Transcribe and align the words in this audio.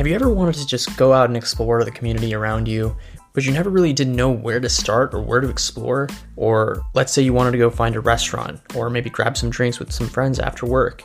Have 0.00 0.06
you 0.06 0.14
ever 0.14 0.30
wanted 0.30 0.54
to 0.54 0.66
just 0.66 0.96
go 0.96 1.12
out 1.12 1.28
and 1.28 1.36
explore 1.36 1.84
the 1.84 1.90
community 1.90 2.34
around 2.34 2.66
you, 2.66 2.96
but 3.34 3.44
you 3.44 3.52
never 3.52 3.68
really 3.68 3.92
didn't 3.92 4.16
know 4.16 4.30
where 4.30 4.58
to 4.58 4.66
start 4.66 5.12
or 5.12 5.20
where 5.20 5.42
to 5.42 5.50
explore? 5.50 6.08
Or 6.36 6.80
let's 6.94 7.12
say 7.12 7.20
you 7.20 7.34
wanted 7.34 7.50
to 7.50 7.58
go 7.58 7.68
find 7.68 7.94
a 7.94 8.00
restaurant 8.00 8.62
or 8.74 8.88
maybe 8.88 9.10
grab 9.10 9.36
some 9.36 9.50
drinks 9.50 9.78
with 9.78 9.92
some 9.92 10.08
friends 10.08 10.38
after 10.38 10.64
work. 10.64 11.04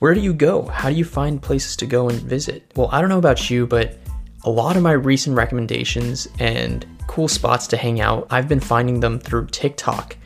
Where 0.00 0.14
do 0.14 0.20
you 0.20 0.34
go? 0.34 0.62
How 0.66 0.90
do 0.90 0.96
you 0.96 1.04
find 1.04 1.40
places 1.40 1.76
to 1.76 1.86
go 1.86 2.08
and 2.08 2.20
visit? 2.20 2.72
Well, 2.74 2.88
I 2.90 3.00
don't 3.00 3.08
know 3.08 3.18
about 3.18 3.50
you, 3.50 3.68
but 3.68 3.96
a 4.42 4.50
lot 4.50 4.76
of 4.76 4.82
my 4.82 4.94
recent 4.94 5.36
recommendations 5.36 6.26
and 6.40 6.84
cool 7.06 7.28
spots 7.28 7.68
to 7.68 7.76
hang 7.76 8.00
out, 8.00 8.26
I've 8.30 8.48
been 8.48 8.58
finding 8.58 8.98
them 8.98 9.20
through 9.20 9.46
TikTok. 9.46 10.16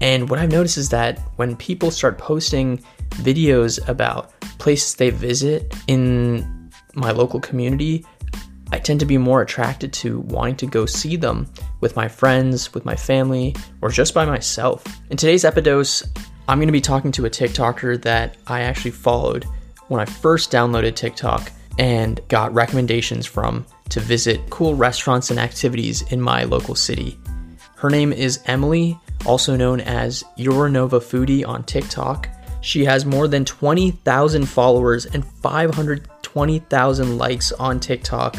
And 0.00 0.28
what 0.28 0.40
I've 0.40 0.50
noticed 0.50 0.78
is 0.78 0.88
that 0.88 1.20
when 1.36 1.54
people 1.54 1.92
start 1.92 2.18
posting 2.18 2.78
videos 3.10 3.86
about 3.88 4.32
places 4.58 4.96
they 4.96 5.10
visit 5.10 5.72
in 5.86 6.55
my 6.96 7.10
local 7.10 7.40
community, 7.40 8.04
I 8.72 8.78
tend 8.78 9.00
to 9.00 9.06
be 9.06 9.18
more 9.18 9.42
attracted 9.42 9.92
to 9.94 10.20
wanting 10.20 10.56
to 10.56 10.66
go 10.66 10.86
see 10.86 11.16
them 11.16 11.46
with 11.80 11.94
my 11.94 12.08
friends, 12.08 12.74
with 12.74 12.84
my 12.84 12.96
family, 12.96 13.54
or 13.80 13.90
just 13.90 14.12
by 14.12 14.24
myself. 14.24 14.84
In 15.10 15.16
today's 15.16 15.44
Epidose, 15.44 16.04
I'm 16.48 16.58
going 16.58 16.68
to 16.68 16.72
be 16.72 16.80
talking 16.80 17.12
to 17.12 17.26
a 17.26 17.30
TikToker 17.30 18.02
that 18.02 18.36
I 18.46 18.62
actually 18.62 18.90
followed 18.90 19.44
when 19.88 20.00
I 20.00 20.04
first 20.04 20.50
downloaded 20.50 20.96
TikTok 20.96 21.52
and 21.78 22.20
got 22.28 22.54
recommendations 22.54 23.26
from 23.26 23.66
to 23.90 24.00
visit 24.00 24.50
cool 24.50 24.74
restaurants 24.74 25.30
and 25.30 25.38
activities 25.38 26.02
in 26.10 26.20
my 26.20 26.44
local 26.44 26.74
city. 26.74 27.18
Her 27.76 27.90
name 27.90 28.12
is 28.12 28.40
Emily, 28.46 28.98
also 29.26 29.54
known 29.54 29.80
as 29.80 30.24
Euronova 30.38 31.00
Foodie 31.00 31.46
on 31.46 31.62
TikTok. 31.64 32.28
She 32.62 32.84
has 32.84 33.06
more 33.06 33.28
than 33.28 33.44
20,000 33.44 34.46
followers 34.46 35.06
and 35.06 35.24
520,000 36.36 37.16
likes 37.16 37.50
on 37.52 37.80
TikTok. 37.80 38.36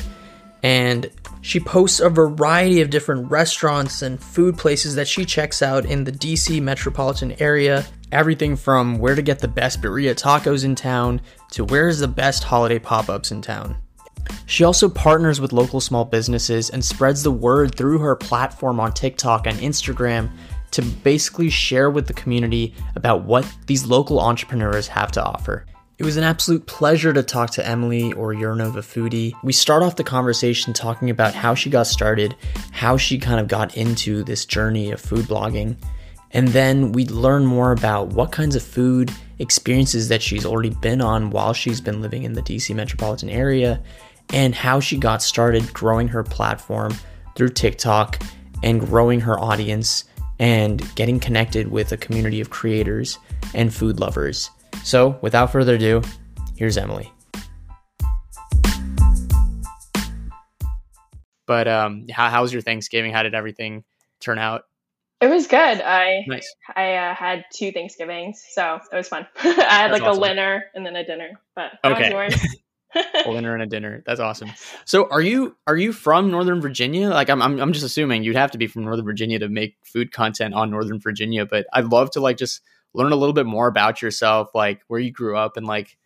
And 0.61 1.09
she 1.41 1.59
posts 1.59 1.99
a 1.99 2.09
variety 2.09 2.81
of 2.81 2.91
different 2.91 3.31
restaurants 3.31 4.03
and 4.03 4.21
food 4.21 4.55
places 4.55 4.93
that 4.95 5.07
she 5.07 5.25
checks 5.25 5.63
out 5.63 5.85
in 5.85 6.03
the 6.03 6.11
DC 6.11 6.61
metropolitan 6.61 7.33
area. 7.41 7.85
Everything 8.11 8.55
from 8.55 8.99
where 8.99 9.15
to 9.15 9.21
get 9.23 9.39
the 9.39 9.47
best 9.47 9.81
birria 9.81 10.13
tacos 10.13 10.63
in 10.63 10.75
town 10.75 11.21
to 11.51 11.65
where's 11.65 11.97
the 11.97 12.07
best 12.07 12.43
holiday 12.43 12.77
pop 12.77 13.09
ups 13.09 13.31
in 13.31 13.41
town. 13.41 13.75
She 14.45 14.63
also 14.63 14.89
partners 14.89 15.41
with 15.41 15.51
local 15.51 15.81
small 15.81 16.05
businesses 16.05 16.69
and 16.69 16.85
spreads 16.85 17.23
the 17.23 17.31
word 17.31 17.73
through 17.73 17.97
her 17.99 18.15
platform 18.15 18.79
on 18.79 18.91
TikTok 18.91 19.47
and 19.47 19.57
Instagram 19.59 20.29
to 20.71 20.81
basically 20.81 21.49
share 21.49 21.89
with 21.89 22.05
the 22.05 22.13
community 22.13 22.75
about 22.95 23.23
what 23.23 23.49
these 23.65 23.87
local 23.87 24.19
entrepreneurs 24.19 24.87
have 24.87 25.11
to 25.13 25.23
offer. 25.23 25.65
It 25.99 26.05
was 26.05 26.15
an 26.15 26.23
absolute 26.23 26.67
pleasure 26.67 27.11
to 27.11 27.23
talk 27.23 27.49
to 27.51 27.67
Emily 27.67 28.13
or 28.13 28.31
Euronova 28.31 28.83
Foodie. 28.83 29.33
We 29.41 29.51
start 29.51 29.81
off 29.81 29.95
the 29.95 30.03
conversation 30.03 30.71
talking 30.71 31.09
about 31.09 31.33
how 31.33 31.55
she 31.55 31.71
got 31.71 31.87
started, 31.87 32.35
how 32.71 32.97
she 32.97 33.17
kind 33.17 33.39
of 33.39 33.47
got 33.47 33.75
into 33.75 34.23
this 34.23 34.45
journey 34.45 34.91
of 34.91 35.01
food 35.01 35.25
blogging, 35.25 35.75
and 36.29 36.49
then 36.49 36.91
we 36.91 37.07
learn 37.07 37.47
more 37.47 37.71
about 37.71 38.09
what 38.09 38.31
kinds 38.31 38.55
of 38.55 38.61
food 38.61 39.11
experiences 39.39 40.07
that 40.09 40.21
she's 40.21 40.45
already 40.45 40.69
been 40.69 41.01
on 41.01 41.31
while 41.31 41.53
she's 41.53 41.81
been 41.81 41.99
living 41.99 42.21
in 42.21 42.33
the 42.33 42.43
DC 42.43 42.75
metropolitan 42.75 43.31
area, 43.31 43.81
and 44.31 44.53
how 44.53 44.79
she 44.79 44.97
got 44.97 45.23
started 45.23 45.73
growing 45.73 46.07
her 46.09 46.23
platform 46.23 46.93
through 47.35 47.49
TikTok 47.49 48.21
and 48.61 48.81
growing 48.81 49.19
her 49.21 49.39
audience 49.39 50.03
and 50.37 50.93
getting 50.93 51.19
connected 51.19 51.69
with 51.71 51.91
a 51.91 51.97
community 51.97 52.39
of 52.39 52.51
creators 52.51 53.17
and 53.55 53.73
food 53.73 53.99
lovers. 53.99 54.51
So, 54.83 55.17
without 55.21 55.51
further 55.51 55.75
ado, 55.75 56.01
here's 56.55 56.77
Emily. 56.77 57.11
But 61.45 61.67
um, 61.67 62.07
how, 62.11 62.29
how 62.29 62.41
was 62.41 62.51
your 62.51 62.61
Thanksgiving? 62.61 63.13
How 63.13 63.23
did 63.23 63.33
everything 63.33 63.83
turn 64.19 64.37
out? 64.37 64.63
It 65.19 65.27
was 65.27 65.47
good. 65.47 65.57
I 65.81 66.23
Nice. 66.27 66.53
I 66.75 66.93
uh, 66.95 67.15
had 67.15 67.45
two 67.53 67.71
Thanksgivings, 67.71 68.43
so 68.51 68.79
it 68.91 68.95
was 68.95 69.07
fun. 69.07 69.25
I 69.43 69.49
had 69.49 69.57
That's 69.91 69.93
like 69.93 70.03
awesome. 70.03 70.23
a 70.23 70.27
dinner 70.27 70.65
and 70.75 70.85
then 70.85 70.95
a 70.95 71.05
dinner. 71.05 71.39
But 71.55 71.71
how 71.83 71.91
Okay. 71.93 72.13
was 72.13 72.31
yours? 72.31 72.41
A 72.95 73.23
dinner 73.25 73.53
and 73.53 73.61
a 73.61 73.65
dinner. 73.67 74.01
That's 74.07 74.21
awesome. 74.21 74.49
So, 74.85 75.07
are 75.11 75.21
you 75.21 75.55
are 75.67 75.75
you 75.75 75.91
from 75.91 76.31
Northern 76.31 76.61
Virginia? 76.61 77.09
Like, 77.09 77.29
I'm 77.29 77.41
I'm, 77.41 77.59
I'm 77.59 77.73
just 77.73 77.85
assuming 77.85 78.23
you'd 78.23 78.37
have 78.37 78.51
to 78.51 78.57
be 78.57 78.65
from 78.65 78.85
Northern 78.85 79.05
Virginia 79.05 79.37
to 79.39 79.49
make 79.49 79.75
food 79.83 80.11
content 80.13 80.53
on 80.55 80.71
Northern 80.71 80.97
Virginia. 80.99 81.45
But 81.45 81.67
I'd 81.73 81.85
love 81.91 82.09
to 82.11 82.21
like 82.21 82.37
just 82.37 82.61
learn 82.97 83.11
a 83.11 83.15
little 83.15 83.33
bit 83.33 83.45
more 83.45 83.67
about 83.67 84.01
yourself, 84.01 84.49
like 84.53 84.81
where 84.87 84.99
you 84.99 85.11
grew 85.11 85.37
up, 85.37 85.55
and 85.55 85.65
like, 85.65 85.97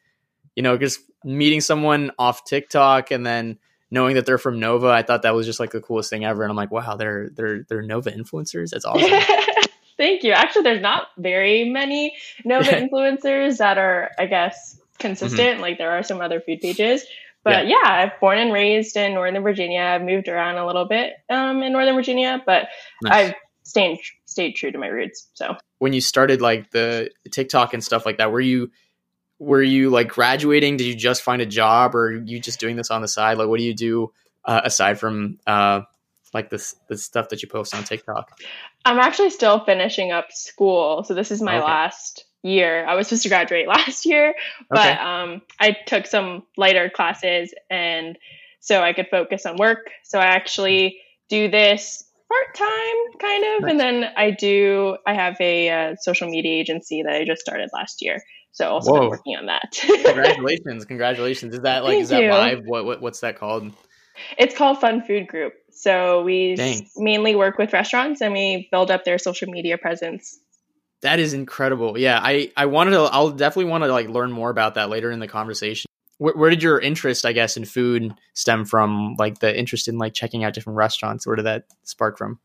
you 0.55 0.61
know, 0.61 0.77
just 0.77 0.99
meeting 1.23 1.61
someone 1.61 2.11
off 2.19 2.43
TikTok 2.43 3.11
and 3.11 3.25
then 3.25 3.57
knowing 3.89 4.15
that 4.15 4.25
they're 4.25 4.37
from 4.37 4.59
Nova. 4.59 4.87
I 4.87 5.01
thought 5.01 5.21
that 5.23 5.33
was 5.33 5.45
just 5.45 5.59
like 5.59 5.71
the 5.71 5.81
coolest 5.81 6.09
thing 6.09 6.25
ever. 6.25 6.43
And 6.43 6.51
I'm 6.51 6.57
like, 6.57 6.71
wow, 6.71 6.95
they're 6.95 7.29
they're 7.29 7.63
they're 7.63 7.81
Nova 7.81 8.11
influencers. 8.11 8.71
That's 8.71 8.85
awesome. 8.85 9.09
Thank 9.97 10.23
you. 10.23 10.31
Actually, 10.31 10.63
there's 10.63 10.81
not 10.81 11.07
very 11.17 11.69
many 11.69 12.15
Nova 12.43 12.71
influencers 12.71 13.57
that 13.57 13.77
are, 13.77 14.11
I 14.17 14.25
guess, 14.25 14.79
consistent. 14.99 15.61
Like 15.61 15.77
there 15.77 15.91
are 15.91 16.03
some 16.03 16.21
other 16.21 16.41
food 16.41 16.59
pages. 16.59 17.05
But 17.43 17.67
yeah. 17.67 17.77
I'm 17.83 18.11
born 18.19 18.37
and 18.37 18.53
raised 18.53 18.95
in 18.97 19.15
Northern 19.15 19.41
Virginia. 19.41 19.81
I've 19.81 20.03
moved 20.03 20.27
around 20.27 20.57
a 20.57 20.65
little 20.65 20.85
bit 20.85 21.13
um, 21.29 21.63
in 21.63 21.73
Northern 21.73 21.95
Virginia, 21.95 22.41
but 22.45 22.67
Nice. 23.01 23.13
I've 23.13 23.33
stayed 23.71 23.99
stayed 24.25 24.53
true 24.53 24.71
to 24.71 24.77
my 24.77 24.87
roots. 24.87 25.29
So 25.33 25.55
when 25.79 25.93
you 25.93 26.01
started 26.01 26.41
like 26.41 26.71
the 26.71 27.09
TikTok 27.31 27.73
and 27.73 27.83
stuff 27.83 28.05
like 28.05 28.17
that, 28.17 28.31
were 28.31 28.41
you 28.41 28.69
were 29.39 29.63
you 29.63 29.89
like 29.89 30.09
graduating? 30.09 30.77
Did 30.77 30.85
you 30.85 30.95
just 30.95 31.21
find 31.23 31.41
a 31.41 31.45
job, 31.45 31.95
or 31.95 32.11
you 32.11 32.39
just 32.39 32.59
doing 32.59 32.75
this 32.75 32.91
on 32.91 33.01
the 33.01 33.07
side? 33.07 33.37
Like, 33.37 33.47
what 33.47 33.59
do 33.59 33.65
you 33.65 33.73
do 33.73 34.11
uh, 34.45 34.61
aside 34.63 34.99
from 34.99 35.39
uh, 35.47 35.81
like 36.33 36.49
this 36.49 36.75
the 36.89 36.97
stuff 36.97 37.29
that 37.29 37.41
you 37.41 37.47
post 37.47 37.73
on 37.73 37.83
TikTok? 37.83 38.29
I'm 38.83 38.99
actually 38.99 39.29
still 39.29 39.63
finishing 39.63 40.11
up 40.11 40.31
school. 40.31 41.03
So 41.03 41.13
this 41.13 41.31
is 41.31 41.41
my 41.41 41.57
Okay. 41.57 41.65
last 41.65 42.25
year. 42.43 42.85
I 42.85 42.95
was 42.95 43.07
supposed 43.07 43.23
to 43.23 43.29
graduate 43.29 43.67
last 43.77 44.05
year, 44.05 44.33
but 44.69 44.79
Okay. 44.79 44.91
um, 44.91 45.41
I 45.59 45.77
took 45.87 46.07
some 46.07 46.43
lighter 46.57 46.89
classes 46.89 47.53
and 47.69 48.17
so 48.59 48.81
I 48.81 48.93
could 48.93 49.07
focus 49.09 49.45
on 49.45 49.57
work. 49.57 49.89
So 50.03 50.19
I 50.19 50.25
actually 50.25 50.99
do 51.29 51.49
this 51.49 52.03
part 52.31 52.55
time 52.55 53.19
kind 53.19 53.43
of, 53.43 53.69
and 53.69 53.79
then 53.79 54.05
I 54.15 54.31
do. 54.31 54.97
I 55.05 55.13
have 55.13 55.35
a 55.39 55.69
uh, 55.69 55.95
social 56.01 56.29
media 56.29 56.53
agency 56.53 57.03
that 57.03 57.13
I 57.13 57.25
just 57.25 57.41
started 57.41 57.69
last 57.73 58.01
year. 58.01 58.21
So 58.53 58.67
also 58.67 58.91
been 58.93 59.01
Whoa. 59.01 59.09
working 59.09 59.35
on 59.37 59.45
that. 59.47 59.71
Congratulations, 59.73 60.85
congratulations! 60.85 61.53
Is 61.53 61.61
that 61.61 61.83
like 61.83 61.99
is 61.99 62.09
that 62.09 62.19
Thank 62.19 62.25
you. 62.25 62.31
live? 62.31 62.59
What, 62.65 62.85
what 62.85 63.01
what's 63.01 63.19
that 63.21 63.37
called? 63.37 63.71
It's 64.37 64.55
called 64.55 64.79
Fun 64.79 65.03
Food 65.03 65.27
Group. 65.27 65.53
So 65.71 66.23
we 66.23 66.55
Dang. 66.55 66.87
mainly 66.97 67.35
work 67.35 67.57
with 67.57 67.73
restaurants 67.73 68.21
and 68.21 68.33
we 68.33 68.67
build 68.71 68.91
up 68.91 69.03
their 69.03 69.17
social 69.17 69.49
media 69.49 69.77
presence. 69.77 70.37
That 71.01 71.19
is 71.19 71.33
incredible. 71.33 71.97
Yeah, 71.97 72.19
I 72.21 72.51
I 72.55 72.67
wanted 72.67 72.91
to. 72.91 72.99
I'll 72.99 73.31
definitely 73.31 73.71
want 73.71 73.83
to 73.83 73.91
like 73.91 74.07
learn 74.07 74.31
more 74.31 74.49
about 74.49 74.75
that 74.75 74.89
later 74.89 75.11
in 75.11 75.19
the 75.19 75.27
conversation. 75.27 75.87
Where, 76.21 76.35
where 76.35 76.49
did 76.51 76.61
your 76.61 76.79
interest, 76.79 77.25
I 77.25 77.33
guess, 77.33 77.57
in 77.57 77.65
food 77.65 78.13
stem 78.35 78.63
from? 78.63 79.15
Like 79.17 79.39
the 79.39 79.57
interest 79.57 79.87
in 79.87 79.97
like 79.97 80.13
checking 80.13 80.43
out 80.43 80.53
different 80.53 80.77
restaurants. 80.77 81.25
Where 81.25 81.35
did 81.35 81.47
that 81.47 81.63
spark 81.81 82.19
from? 82.19 82.39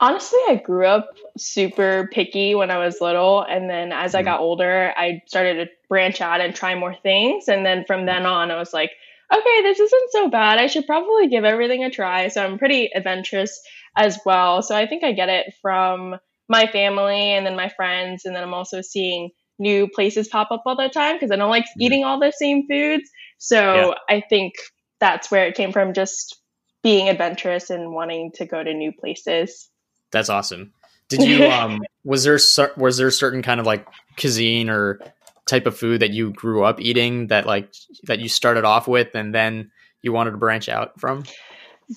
Honestly, 0.00 0.38
I 0.48 0.54
grew 0.56 0.86
up 0.86 1.10
super 1.36 2.08
picky 2.10 2.54
when 2.54 2.70
I 2.70 2.78
was 2.78 3.02
little. 3.02 3.42
And 3.42 3.68
then 3.68 3.92
as 3.92 4.14
I 4.14 4.22
Mhm. 4.22 4.24
got 4.24 4.40
older, 4.40 4.94
I 4.96 5.20
started 5.26 5.54
to 5.56 5.70
branch 5.90 6.22
out 6.22 6.40
and 6.40 6.56
try 6.56 6.74
more 6.74 6.94
things. 6.94 7.48
And 7.48 7.66
then 7.66 7.84
from 7.84 8.06
then 8.06 8.24
on, 8.24 8.50
I 8.50 8.56
was 8.56 8.72
like, 8.72 8.92
okay, 9.30 9.62
this 9.62 9.78
isn't 9.78 10.12
so 10.12 10.28
bad. 10.30 10.58
I 10.58 10.66
should 10.66 10.86
probably 10.86 11.28
give 11.28 11.44
everything 11.44 11.84
a 11.84 11.90
try. 11.90 12.28
So 12.28 12.42
I'm 12.42 12.58
pretty 12.58 12.90
adventurous 12.94 13.60
as 13.94 14.18
well. 14.24 14.62
So 14.62 14.74
I 14.74 14.86
think 14.86 15.04
I 15.04 15.12
get 15.12 15.28
it 15.28 15.52
from 15.60 16.16
my 16.48 16.66
family 16.66 17.32
and 17.32 17.44
then 17.44 17.56
my 17.56 17.68
friends. 17.68 18.24
And 18.24 18.34
then 18.34 18.42
I'm 18.42 18.54
also 18.54 18.80
seeing 18.80 19.30
new 19.58 19.88
places 19.88 20.28
pop 20.28 20.50
up 20.50 20.62
all 20.66 20.76
the 20.76 20.88
time 20.88 21.16
because 21.16 21.30
I 21.30 21.36
don't 21.36 21.50
like 21.50 21.64
Mhm. 21.64 21.80
eating 21.80 22.04
all 22.04 22.18
the 22.18 22.32
same 22.32 22.66
foods. 22.66 23.10
So 23.38 23.94
I 24.08 24.22
think 24.28 24.54
that's 25.00 25.30
where 25.30 25.46
it 25.46 25.56
came 25.56 25.72
from 25.72 25.94
just 25.94 26.40
being 26.82 27.08
adventurous 27.08 27.70
and 27.70 27.92
wanting 27.92 28.32
to 28.32 28.46
go 28.46 28.62
to 28.62 28.72
new 28.74 28.92
places. 28.92 29.68
That's 30.10 30.28
awesome. 30.28 30.72
Did 31.08 31.22
you 31.22 31.46
um 31.50 31.82
was 32.04 32.24
there 32.24 32.38
was 32.76 32.96
there 32.96 33.08
a 33.08 33.12
certain 33.12 33.42
kind 33.42 33.60
of 33.60 33.66
like 33.66 33.86
cuisine 34.18 34.68
or 34.68 35.00
type 35.46 35.66
of 35.66 35.76
food 35.76 36.00
that 36.00 36.10
you 36.10 36.30
grew 36.32 36.64
up 36.64 36.80
eating 36.80 37.28
that 37.28 37.46
like 37.46 37.72
that 38.04 38.20
you 38.20 38.28
started 38.28 38.64
off 38.64 38.86
with 38.88 39.14
and 39.14 39.34
then 39.34 39.70
you 40.02 40.12
wanted 40.12 40.32
to 40.32 40.36
branch 40.36 40.68
out 40.68 40.98
from? 41.00 41.24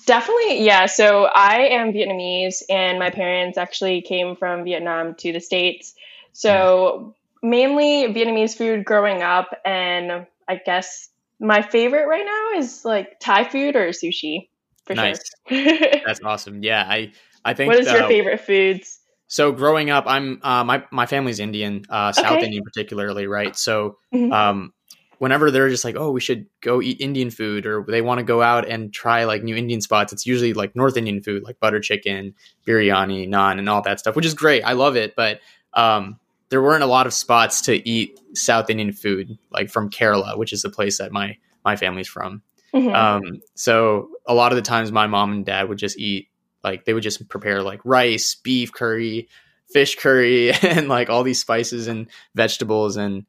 Definitely, 0.04 0.64
yeah. 0.64 0.86
So 0.86 1.24
I 1.24 1.68
am 1.68 1.92
Vietnamese, 1.92 2.62
and 2.68 2.98
my 2.98 3.10
parents 3.10 3.56
actually 3.56 4.02
came 4.02 4.36
from 4.36 4.64
Vietnam 4.64 5.14
to 5.16 5.32
the 5.32 5.40
States. 5.40 5.94
So 6.32 7.15
mainly 7.46 8.12
Vietnamese 8.12 8.56
food 8.56 8.84
growing 8.84 9.22
up, 9.22 9.48
and 9.64 10.26
I 10.48 10.60
guess 10.64 11.08
my 11.40 11.62
favorite 11.62 12.06
right 12.06 12.24
now 12.24 12.58
is 12.58 12.84
like 12.84 13.18
Thai 13.20 13.44
food 13.48 13.76
or 13.76 13.88
sushi 13.88 14.48
for 14.84 14.94
Nice. 14.96 15.18
sure. 15.48 15.90
That's 16.04 16.20
awesome. 16.24 16.62
Yeah, 16.62 16.84
I 16.88 17.12
I 17.44 17.54
think 17.54 17.74
what 17.74 17.78
is 17.78 17.92
your 17.92 18.02
uh, 18.02 18.08
favorite 18.08 18.40
foods? 18.40 19.00
So 19.28 19.52
growing 19.52 19.90
up, 19.90 20.04
I'm 20.06 20.40
uh, 20.42 20.64
my 20.64 20.84
my 20.92 21.06
family's 21.06 21.40
Indian, 21.40 21.84
uh, 21.88 22.12
South 22.12 22.36
Okay. 22.36 22.46
Indian 22.46 22.62
particularly, 22.64 23.26
right? 23.26 23.56
So 23.56 23.98
Mhm. 24.14 24.32
um, 24.32 24.72
whenever 25.18 25.50
they're 25.50 25.68
just 25.68 25.84
like, 25.84 25.96
oh, 25.96 26.10
we 26.12 26.20
should 26.20 26.46
go 26.60 26.80
eat 26.80 27.00
Indian 27.00 27.30
food, 27.30 27.66
or 27.66 27.84
they 27.88 28.02
want 28.02 28.18
to 28.18 28.24
go 28.24 28.40
out 28.42 28.68
and 28.68 28.92
try 28.92 29.24
like 29.24 29.42
new 29.42 29.56
Indian 29.56 29.80
spots, 29.80 30.12
it's 30.12 30.26
usually 30.26 30.52
like 30.52 30.76
North 30.76 30.96
Indian 30.96 31.22
food, 31.22 31.42
like 31.42 31.58
butter 31.58 31.80
chicken, 31.80 32.34
biryani, 32.66 33.28
naan, 33.28 33.58
and 33.58 33.68
all 33.68 33.82
that 33.82 33.98
stuff, 33.98 34.14
which 34.14 34.26
is 34.26 34.34
great. 34.34 34.62
I 34.62 34.72
love 34.72 34.96
it, 34.96 35.16
but 35.16 35.40
um, 35.74 36.18
there 36.48 36.62
weren't 36.62 36.82
a 36.82 36.86
lot 36.86 37.06
of 37.06 37.14
spots 37.14 37.60
to 37.62 37.88
eat 37.88 38.18
South 38.34 38.70
Indian 38.70 38.92
food, 38.92 39.38
like 39.50 39.70
from 39.70 39.90
Kerala, 39.90 40.38
which 40.38 40.52
is 40.52 40.62
the 40.62 40.70
place 40.70 40.98
that 40.98 41.12
my 41.12 41.36
my 41.64 41.76
family's 41.76 42.08
from. 42.08 42.42
Mm-hmm. 42.74 42.94
Um, 42.94 43.40
so 43.54 44.10
a 44.26 44.34
lot 44.34 44.52
of 44.52 44.56
the 44.56 44.62
times, 44.62 44.92
my 44.92 45.06
mom 45.06 45.32
and 45.32 45.46
dad 45.46 45.68
would 45.68 45.78
just 45.78 45.98
eat 45.98 46.28
like 46.62 46.84
they 46.84 46.94
would 46.94 47.02
just 47.02 47.28
prepare 47.28 47.62
like 47.62 47.80
rice, 47.84 48.34
beef 48.34 48.72
curry, 48.72 49.28
fish 49.72 49.96
curry, 49.96 50.52
and 50.62 50.88
like 50.88 51.10
all 51.10 51.22
these 51.22 51.40
spices 51.40 51.88
and 51.88 52.08
vegetables 52.34 52.96
and 52.96 53.26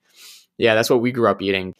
yeah, 0.57 0.75
that's 0.75 0.89
what 0.89 1.01
we 1.01 1.11
grew 1.11 1.29
up 1.29 1.41
eating. 1.41 1.75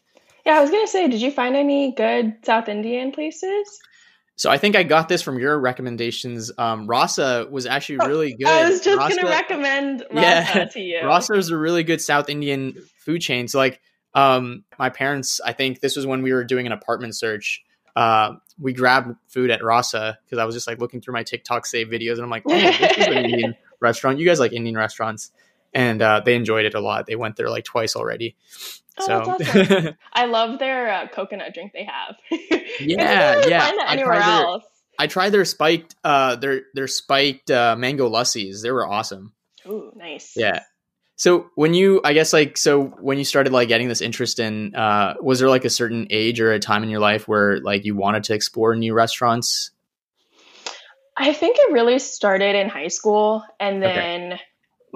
Yeah, 0.45 0.57
I 0.57 0.62
was 0.62 0.72
gonna 0.72 0.88
say, 0.88 1.07
did 1.07 1.22
you 1.22 1.31
find 1.31 1.56
any 1.56 1.92
good 1.92 2.38
South 2.44 2.69
Indian 2.69 3.12
places? 3.12 3.80
So 4.38 4.51
I 4.51 4.60
think 4.60 4.75
I 4.75 4.84
got 4.84 5.10
this 5.10 5.24
from 5.24 5.39
your 5.39 5.60
recommendations. 5.60 6.51
Um, 6.60 6.86
Rasa 6.86 7.48
was 7.50 7.66
actually 7.66 8.00
oh, 8.01 8.07
really 8.07 8.36
good. 8.36 8.48
I 8.48 8.69
was 8.69 8.81
just 8.81 8.98
Rasa, 8.98 9.16
gonna 9.16 9.30
recommend 9.30 10.06
Rasa 10.12 10.60
yeah, 10.60 10.66
to 10.66 10.80
you. 10.80 11.01
Rasa 11.04 11.34
is 11.34 11.50
a 11.50 11.57
really 11.57 11.84
good 11.84 12.00
South 12.00 12.30
Indian 12.30 12.75
food 13.00 13.19
chain. 13.19 13.48
So 13.48 13.57
like, 13.57 13.81
um, 14.13 14.63
my 14.78 14.89
parents, 14.89 15.42
I 15.44 15.54
think 15.54 15.80
this 15.80 15.95
was 15.95 16.06
when 16.06 16.22
we 16.22 16.34
were 16.34 16.44
doing 16.44 16.68
an 16.68 16.72
apartment 16.72 17.16
search. 17.16 17.63
Uh, 17.95 18.36
we 18.60 18.74
grabbed 18.74 19.16
food 19.28 19.50
at 19.50 19.63
Rasa 19.63 20.19
because 20.24 20.38
I 20.38 20.45
was 20.45 20.54
just 20.54 20.68
like 20.68 20.78
looking 20.78 21.01
through 21.01 21.16
my 21.16 21.24
TikTok 21.24 21.66
save 21.66 21.88
videos 21.88 22.13
and 22.13 22.22
I'm 22.22 22.30
like, 22.30 22.44
oh, 22.45 22.54
this 22.54 22.98
is 22.98 23.07
an 23.07 23.13
Indian 23.25 23.56
restaurant. 23.80 24.19
You 24.19 24.25
guys 24.28 24.40
like 24.40 24.54
Indian 24.54 24.78
restaurants 24.78 25.31
and 25.74 26.02
uh, 26.02 26.22
they 26.24 26.36
enjoyed 26.36 26.66
it 26.66 26.74
a 26.74 26.80
lot. 26.80 27.06
They 27.06 27.16
went 27.16 27.36
there 27.36 27.50
like 27.50 27.66
twice 27.66 27.96
already. 27.96 28.36
Oh, 29.00 29.06
so 29.06 29.19
awesome. 29.31 29.96
I 30.14 30.25
love 30.25 30.60
their 30.60 30.92
uh, 30.92 31.08
coconut 31.08 31.54
drink 31.54 31.74
they 31.74 31.86
have. 31.86 32.18
yeah, 32.80 33.46
yeah. 33.48 33.72
anywhere 33.88 34.14
I 34.14 34.18
tried 34.18 34.42
else. 34.42 34.64
Their, 34.64 34.69
I 35.00 35.08
tried 35.08 35.30
their 35.30 35.46
spiked 35.46 35.96
uh 36.04 36.36
their 36.38 36.62
their 36.74 36.88
spiked 36.88 37.52
uh, 37.52 37.75
mango 37.78 38.10
lassis. 38.10 38.62
They 38.62 38.72
were 38.72 38.88
awesome. 38.88 39.34
Ooh, 39.68 39.92
nice. 39.96 40.34
Yeah. 40.36 40.62
So 41.19 41.50
when 41.56 41.74
you, 41.74 42.00
I 42.04 42.14
guess, 42.14 42.31
like, 42.31 42.58
so 42.58 42.84
when 42.84 43.18
you 43.18 43.25
started 43.25 43.52
like 43.52 43.68
getting 43.69 43.88
this 43.88 44.02
interest 44.02 44.38
in, 44.38 44.75
uh, 44.75 45.16
was 45.19 45.40
there 45.40 45.50
like 45.50 45.66
a 45.66 45.69
certain 45.69 46.06
age 46.12 46.40
or 46.40 46.52
a 46.52 46.60
time 46.60 46.84
in 46.84 46.90
your 46.90 47.00
life 47.00 47.28
where 47.28 47.60
like 47.60 47.86
you 47.86 47.96
wanted 47.96 48.25
to 48.25 48.36
explore 48.36 48.75
new 48.75 48.94
restaurants? 48.94 49.72
I 51.18 51.34
think 51.34 51.58
it 51.60 51.74
really 51.74 51.98
started 51.98 52.56
in 52.56 52.69
high 52.69 52.90
school, 52.90 53.44
and 53.60 53.81
then 53.81 54.34
okay 54.34 54.42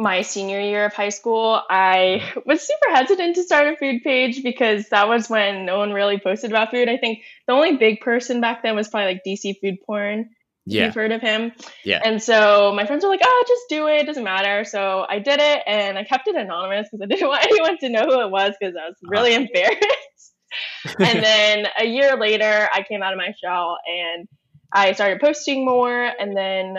my 0.02 0.24
senior 0.24 0.60
year 0.60 0.86
of 0.86 0.94
high 0.94 1.10
school, 1.10 1.62
I 1.70 2.34
was 2.46 2.66
super 2.66 2.96
hesitant 2.96 3.36
to 3.36 3.44
start 3.44 3.68
a 3.68 3.78
food 3.78 4.02
page 4.04 4.42
because 4.44 4.90
that 4.90 5.08
was 5.08 5.30
when 5.30 5.66
no 5.66 5.78
one 5.78 5.94
really 5.94 6.20
posted 6.20 6.52
about 6.52 6.72
food. 6.72 6.90
I 6.90 6.98
think 6.98 7.20
the 7.48 7.54
only 7.54 7.78
big 7.78 8.02
person 8.02 8.42
back 8.42 8.64
then 8.64 8.76
was 8.76 8.88
probably 8.88 9.14
like 9.14 9.24
DC 9.26 9.60
Food 9.62 9.78
Porn. 9.86 10.30
Yeah. 10.66 10.86
You've 10.86 10.96
heard 10.96 11.12
of 11.12 11.22
him. 11.22 11.52
Yeah. 11.84 12.02
And 12.04 12.22
so 12.22 12.72
my 12.76 12.86
friends 12.86 13.04
were 13.04 13.10
like, 13.10 13.22
oh, 13.24 13.44
just 13.48 13.64
do 13.70 13.88
it. 13.88 14.02
It 14.02 14.06
doesn't 14.06 14.24
matter. 14.24 14.64
So 14.64 15.06
I 15.08 15.20
did 15.20 15.40
it 15.40 15.64
and 15.66 15.98
I 15.98 16.04
kept 16.04 16.28
it 16.28 16.36
anonymous 16.36 16.88
because 16.92 17.04
I 17.04 17.08
didn't 17.08 17.28
want 17.28 17.44
anyone 17.44 17.78
to 17.80 17.90
know 17.90 18.06
who 18.06 18.22
it 18.22 18.32
was 18.32 18.54
because 18.60 18.76
I 18.76 18.88
was 18.88 18.96
really 19.04 19.36
uh-huh. 19.36 19.46
embarrassed. 19.46 20.34
and 21.00 21.24
then 21.24 21.66
a 21.80 21.86
year 21.86 22.18
later, 22.18 22.68
I 22.74 22.84
came 22.88 23.02
out 23.02 23.14
of 23.14 23.18
my 23.18 23.34
shell 23.44 23.78
and 23.88 24.28
I 24.74 24.94
started 24.94 25.20
posting 25.20 25.66
more. 25.66 26.12
And 26.20 26.36
then 26.36 26.78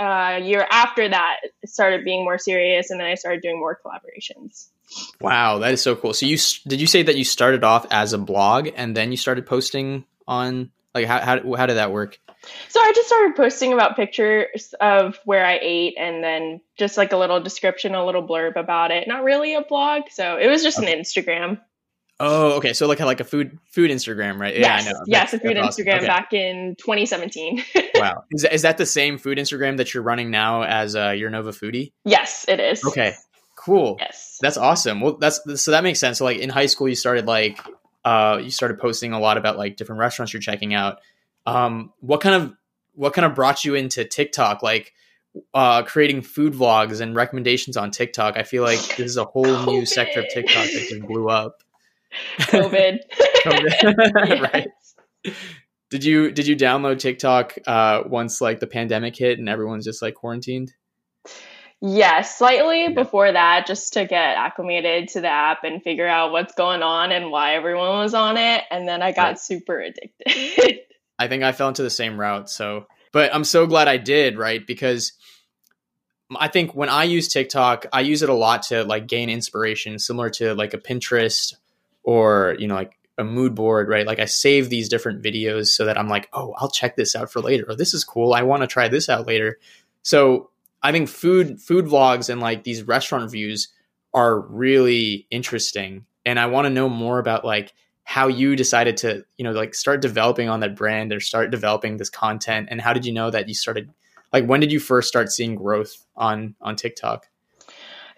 uh, 0.00 0.40
year 0.42 0.66
after 0.70 1.06
that 1.06 1.40
started 1.66 2.04
being 2.04 2.24
more 2.24 2.38
serious 2.38 2.90
and 2.90 2.98
then 2.98 3.06
i 3.06 3.14
started 3.14 3.42
doing 3.42 3.58
more 3.58 3.78
collaborations. 3.84 4.68
Wow 5.20 5.58
that 5.58 5.72
is 5.72 5.82
so 5.82 5.94
cool. 5.94 6.14
So 6.14 6.26
you 6.26 6.38
did 6.66 6.80
you 6.80 6.86
say 6.86 7.02
that 7.02 7.16
you 7.16 7.24
started 7.24 7.62
off 7.62 7.86
as 7.90 8.12
a 8.12 8.18
blog 8.18 8.70
and 8.74 8.96
then 8.96 9.10
you 9.10 9.16
started 9.16 9.46
posting 9.46 10.04
on 10.26 10.70
like 10.94 11.06
how, 11.06 11.20
how, 11.20 11.54
how 11.54 11.66
did 11.66 11.76
that 11.76 11.92
work? 11.92 12.18
So 12.68 12.80
i 12.80 12.92
just 12.94 13.08
started 13.08 13.36
posting 13.36 13.74
about 13.74 13.94
pictures 13.94 14.74
of 14.80 15.18
where 15.24 15.44
i 15.44 15.58
ate 15.60 15.94
and 15.98 16.24
then 16.24 16.60
just 16.78 16.96
like 16.96 17.12
a 17.12 17.18
little 17.18 17.40
description 17.40 17.94
a 17.94 18.04
little 18.04 18.26
blurb 18.26 18.56
about 18.56 18.90
it. 18.90 19.06
Not 19.06 19.22
really 19.22 19.54
a 19.54 19.62
blog 19.62 20.04
so 20.10 20.38
it 20.38 20.48
was 20.48 20.62
just 20.62 20.78
okay. 20.78 20.92
an 20.92 20.98
instagram 20.98 21.60
Oh, 22.22 22.52
okay. 22.58 22.74
So 22.74 22.86
like 22.86 23.00
like 23.00 23.20
a 23.20 23.24
food 23.24 23.58
food 23.70 23.90
Instagram, 23.90 24.38
right? 24.38 24.54
Yeah, 24.54 24.76
yes, 24.76 24.86
I 24.86 24.90
know. 24.90 24.98
Yes, 25.06 25.32
a 25.32 25.40
food 25.40 25.56
Instagram 25.56 25.96
okay. 25.96 26.06
back 26.06 26.32
in 26.34 26.76
2017. 26.76 27.64
wow, 27.94 28.24
is 28.30 28.42
that, 28.42 28.52
is 28.52 28.62
that 28.62 28.76
the 28.76 28.84
same 28.84 29.16
food 29.16 29.38
Instagram 29.38 29.78
that 29.78 29.94
you're 29.94 30.02
running 30.02 30.30
now 30.30 30.62
as 30.62 30.94
uh, 30.94 31.10
your 31.10 31.30
Nova 31.30 31.50
Foodie? 31.50 31.92
Yes, 32.04 32.44
it 32.46 32.60
is. 32.60 32.84
Okay, 32.84 33.14
cool. 33.56 33.96
Yes, 33.98 34.36
that's 34.42 34.58
awesome. 34.58 35.00
Well, 35.00 35.16
that's 35.16 35.40
so 35.62 35.70
that 35.70 35.82
makes 35.82 35.98
sense. 35.98 36.18
So 36.18 36.26
like 36.26 36.36
in 36.36 36.50
high 36.50 36.66
school, 36.66 36.90
you 36.90 36.94
started 36.94 37.26
like 37.26 37.58
uh, 38.04 38.38
you 38.42 38.50
started 38.50 38.78
posting 38.78 39.14
a 39.14 39.18
lot 39.18 39.38
about 39.38 39.56
like 39.56 39.76
different 39.76 40.00
restaurants 40.00 40.34
you're 40.34 40.42
checking 40.42 40.74
out. 40.74 40.98
Um, 41.46 41.90
what 42.00 42.20
kind 42.20 42.34
of 42.34 42.54
what 42.94 43.14
kind 43.14 43.24
of 43.24 43.34
brought 43.34 43.64
you 43.64 43.74
into 43.74 44.04
TikTok? 44.04 44.62
Like 44.62 44.92
uh, 45.54 45.84
creating 45.84 46.20
food 46.20 46.52
vlogs 46.52 47.00
and 47.00 47.14
recommendations 47.14 47.78
on 47.78 47.90
TikTok. 47.90 48.36
I 48.36 48.42
feel 48.42 48.62
like 48.62 48.80
this 48.96 49.00
is 49.00 49.16
a 49.16 49.24
whole 49.24 49.64
new 49.64 49.86
sector 49.86 50.20
of 50.20 50.26
TikTok 50.34 50.64
that 50.64 50.86
just 50.88 51.00
blew 51.06 51.30
up. 51.30 51.62
COVID. 52.40 52.98
COVID. 53.44 54.40
right. 54.52 54.68
Did 55.90 56.04
you 56.04 56.30
did 56.30 56.46
you 56.46 56.56
download 56.56 56.98
TikTok 56.98 57.56
uh, 57.66 58.02
once 58.06 58.40
like 58.40 58.60
the 58.60 58.66
pandemic 58.66 59.16
hit 59.16 59.38
and 59.38 59.48
everyone's 59.48 59.84
just 59.84 60.02
like 60.02 60.14
quarantined? 60.14 60.72
Yes, 61.82 62.36
slightly 62.36 62.84
yeah. 62.84 62.90
before 62.90 63.32
that, 63.32 63.66
just 63.66 63.94
to 63.94 64.04
get 64.04 64.36
acclimated 64.36 65.08
to 65.10 65.22
the 65.22 65.28
app 65.28 65.64
and 65.64 65.82
figure 65.82 66.06
out 66.06 66.30
what's 66.30 66.54
going 66.54 66.82
on 66.82 67.10
and 67.10 67.30
why 67.30 67.54
everyone 67.54 67.98
was 67.98 68.12
on 68.12 68.36
it. 68.36 68.64
And 68.70 68.86
then 68.86 69.00
I 69.00 69.12
got 69.12 69.22
right. 69.22 69.38
super 69.38 69.80
addicted. 69.80 70.80
I 71.18 71.28
think 71.28 71.42
I 71.42 71.52
fell 71.52 71.68
into 71.68 71.82
the 71.82 71.90
same 71.90 72.20
route. 72.20 72.50
So, 72.50 72.86
but 73.12 73.34
I'm 73.34 73.44
so 73.44 73.66
glad 73.66 73.88
I 73.88 73.96
did, 73.96 74.36
right? 74.36 74.64
Because 74.66 75.12
I 76.38 76.48
think 76.48 76.74
when 76.74 76.90
I 76.90 77.04
use 77.04 77.28
TikTok, 77.28 77.86
I 77.92 78.02
use 78.02 78.22
it 78.22 78.28
a 78.28 78.34
lot 78.34 78.64
to 78.64 78.84
like 78.84 79.06
gain 79.06 79.30
inspiration, 79.30 79.98
similar 79.98 80.30
to 80.30 80.54
like 80.54 80.74
a 80.74 80.78
Pinterest 80.78 81.54
or 82.02 82.56
you 82.58 82.66
know 82.66 82.74
like 82.74 82.98
a 83.18 83.24
mood 83.24 83.54
board 83.54 83.88
right? 83.88 84.06
Like 84.06 84.18
i 84.18 84.24
save 84.24 84.70
these 84.70 84.88
different 84.88 85.22
videos 85.22 85.66
so 85.66 85.84
that 85.84 85.98
i'm 85.98 86.08
like 86.08 86.28
oh 86.32 86.54
i'll 86.56 86.70
check 86.70 86.96
this 86.96 87.14
out 87.14 87.30
for 87.30 87.40
later. 87.40 87.66
Or 87.68 87.76
this 87.76 87.94
is 87.94 88.04
cool. 88.04 88.32
I 88.32 88.42
want 88.42 88.62
to 88.62 88.66
try 88.66 88.88
this 88.88 89.08
out 89.08 89.26
later. 89.26 89.58
So 90.02 90.50
i 90.82 90.92
think 90.92 91.08
food 91.08 91.60
food 91.60 91.86
vlogs 91.86 92.30
and 92.30 92.40
like 92.40 92.64
these 92.64 92.82
restaurant 92.82 93.24
reviews 93.24 93.68
are 94.14 94.40
really 94.40 95.26
interesting. 95.30 96.06
And 96.24 96.38
i 96.38 96.46
want 96.46 96.66
to 96.66 96.70
know 96.70 96.88
more 96.88 97.18
about 97.18 97.44
like 97.44 97.72
how 98.04 98.26
you 98.26 98.56
decided 98.56 98.96
to 98.96 99.24
you 99.36 99.44
know 99.44 99.52
like 99.52 99.74
start 99.74 100.02
developing 100.02 100.48
on 100.48 100.60
that 100.60 100.74
brand 100.74 101.12
or 101.12 101.20
start 101.20 101.50
developing 101.50 101.96
this 101.96 102.10
content. 102.10 102.68
And 102.70 102.80
how 102.80 102.92
did 102.92 103.06
you 103.06 103.12
know 103.12 103.30
that 103.30 103.48
you 103.48 103.54
started 103.54 103.90
like 104.32 104.46
when 104.46 104.60
did 104.60 104.72
you 104.72 104.80
first 104.80 105.08
start 105.08 105.30
seeing 105.30 105.54
growth 105.54 106.06
on 106.16 106.54
on 106.60 106.76
tiktok 106.76 107.29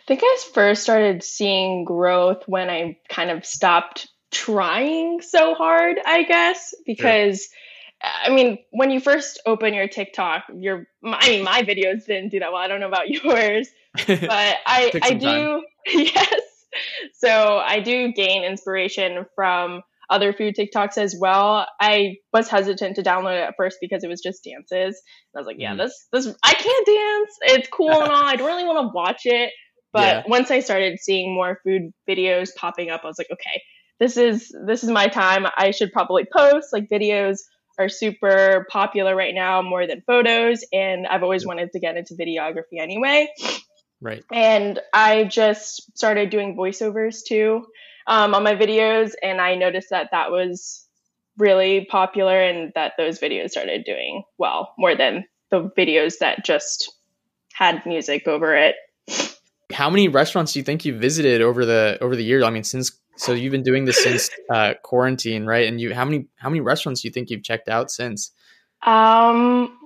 I 0.02 0.04
think 0.06 0.20
I 0.24 0.38
first 0.52 0.82
started 0.82 1.22
seeing 1.22 1.84
growth 1.84 2.42
when 2.46 2.68
I 2.70 2.98
kind 3.08 3.30
of 3.30 3.46
stopped 3.46 4.08
trying 4.32 5.20
so 5.20 5.54
hard, 5.54 5.98
I 6.04 6.24
guess, 6.24 6.74
because 6.84 7.48
I 8.02 8.30
mean, 8.30 8.58
when 8.70 8.90
you 8.90 8.98
first 8.98 9.40
open 9.46 9.74
your 9.74 9.86
TikTok, 9.86 10.44
your 10.54 10.86
I 11.04 11.28
mean, 11.28 11.44
my 11.44 11.62
videos 11.62 12.04
didn't 12.06 12.30
do 12.30 12.40
that 12.40 12.52
well. 12.52 12.60
I 12.60 12.66
don't 12.66 12.80
know 12.80 12.88
about 12.88 13.08
yours, 13.24 13.68
but 13.94 14.08
I 14.66 15.00
I 15.02 15.14
do 15.14 15.62
yes. 15.86 16.40
So 17.14 17.58
I 17.58 17.80
do 17.80 18.12
gain 18.12 18.44
inspiration 18.44 19.26
from 19.36 19.82
other 20.10 20.32
food 20.32 20.56
TikToks 20.56 20.98
as 20.98 21.16
well. 21.18 21.66
I 21.80 22.16
was 22.32 22.48
hesitant 22.48 22.96
to 22.96 23.02
download 23.02 23.36
it 23.36 23.48
at 23.48 23.54
first 23.56 23.78
because 23.80 24.02
it 24.02 24.08
was 24.08 24.20
just 24.20 24.44
dances. 24.44 25.00
And 25.32 25.36
I 25.36 25.40
was 25.40 25.46
like, 25.46 25.56
yeah, 25.58 25.74
mm. 25.74 25.78
this 25.78 26.06
this 26.12 26.26
I 26.42 26.54
can't 26.54 26.86
dance. 26.86 27.58
It's 27.58 27.68
cool 27.68 27.90
and 27.90 28.10
all. 28.10 28.24
I 28.24 28.36
don't 28.36 28.48
really 28.48 28.64
want 28.64 28.88
to 28.88 28.92
watch 28.94 29.22
it. 29.24 29.52
But 29.92 30.00
yeah. 30.00 30.22
once 30.26 30.50
I 30.50 30.60
started 30.60 30.98
seeing 31.00 31.34
more 31.34 31.60
food 31.64 31.92
videos 32.08 32.54
popping 32.56 32.90
up, 32.90 33.02
I 33.04 33.06
was 33.06 33.18
like, 33.18 33.30
okay, 33.30 33.62
this 34.00 34.16
is 34.16 34.54
this 34.66 34.82
is 34.82 34.90
my 34.90 35.06
time. 35.06 35.46
I 35.56 35.70
should 35.70 35.92
probably 35.92 36.24
post. 36.24 36.72
Like 36.72 36.88
videos 36.88 37.38
are 37.78 37.88
super 37.88 38.66
popular 38.70 39.14
right 39.14 39.34
now 39.34 39.62
more 39.62 39.86
than 39.86 40.02
photos, 40.06 40.64
and 40.72 41.06
I've 41.06 41.22
always 41.22 41.46
wanted 41.46 41.72
to 41.72 41.80
get 41.80 41.96
into 41.96 42.14
videography 42.14 42.80
anyway. 42.80 43.28
Right. 44.00 44.24
And 44.32 44.80
I 44.92 45.24
just 45.24 45.96
started 45.96 46.30
doing 46.30 46.56
voiceovers 46.56 47.20
too 47.26 47.64
um, 48.06 48.34
on 48.34 48.42
my 48.42 48.54
videos, 48.54 49.12
and 49.22 49.40
I 49.40 49.54
noticed 49.54 49.90
that 49.90 50.08
that 50.12 50.30
was 50.30 50.86
really 51.38 51.86
popular 51.90 52.40
and 52.40 52.72
that 52.74 52.92
those 52.98 53.18
videos 53.18 53.50
started 53.50 53.84
doing 53.84 54.22
well 54.38 54.74
more 54.78 54.96
than 54.96 55.24
the 55.50 55.70
videos 55.78 56.18
that 56.18 56.44
just 56.44 56.92
had 57.54 57.84
music 57.86 58.26
over 58.26 58.54
it 58.56 58.74
how 59.72 59.90
many 59.90 60.08
restaurants 60.08 60.52
do 60.52 60.58
you 60.58 60.64
think 60.64 60.84
you've 60.84 61.00
visited 61.00 61.42
over 61.42 61.64
the 61.64 61.98
over 62.00 62.16
the 62.16 62.24
years? 62.24 62.44
I 62.44 62.50
mean, 62.50 62.64
since 62.64 62.92
so 63.16 63.32
you've 63.32 63.52
been 63.52 63.62
doing 63.62 63.84
this 63.84 64.02
since 64.02 64.30
uh, 64.50 64.74
quarantine, 64.82 65.46
right? 65.46 65.68
And 65.68 65.80
you 65.80 65.94
how 65.94 66.04
many 66.04 66.26
how 66.36 66.48
many 66.48 66.60
restaurants 66.60 67.02
do 67.02 67.08
you 67.08 67.12
think 67.12 67.30
you've 67.30 67.42
checked 67.42 67.68
out 67.68 67.90
since? 67.90 68.32
Um, 68.84 69.78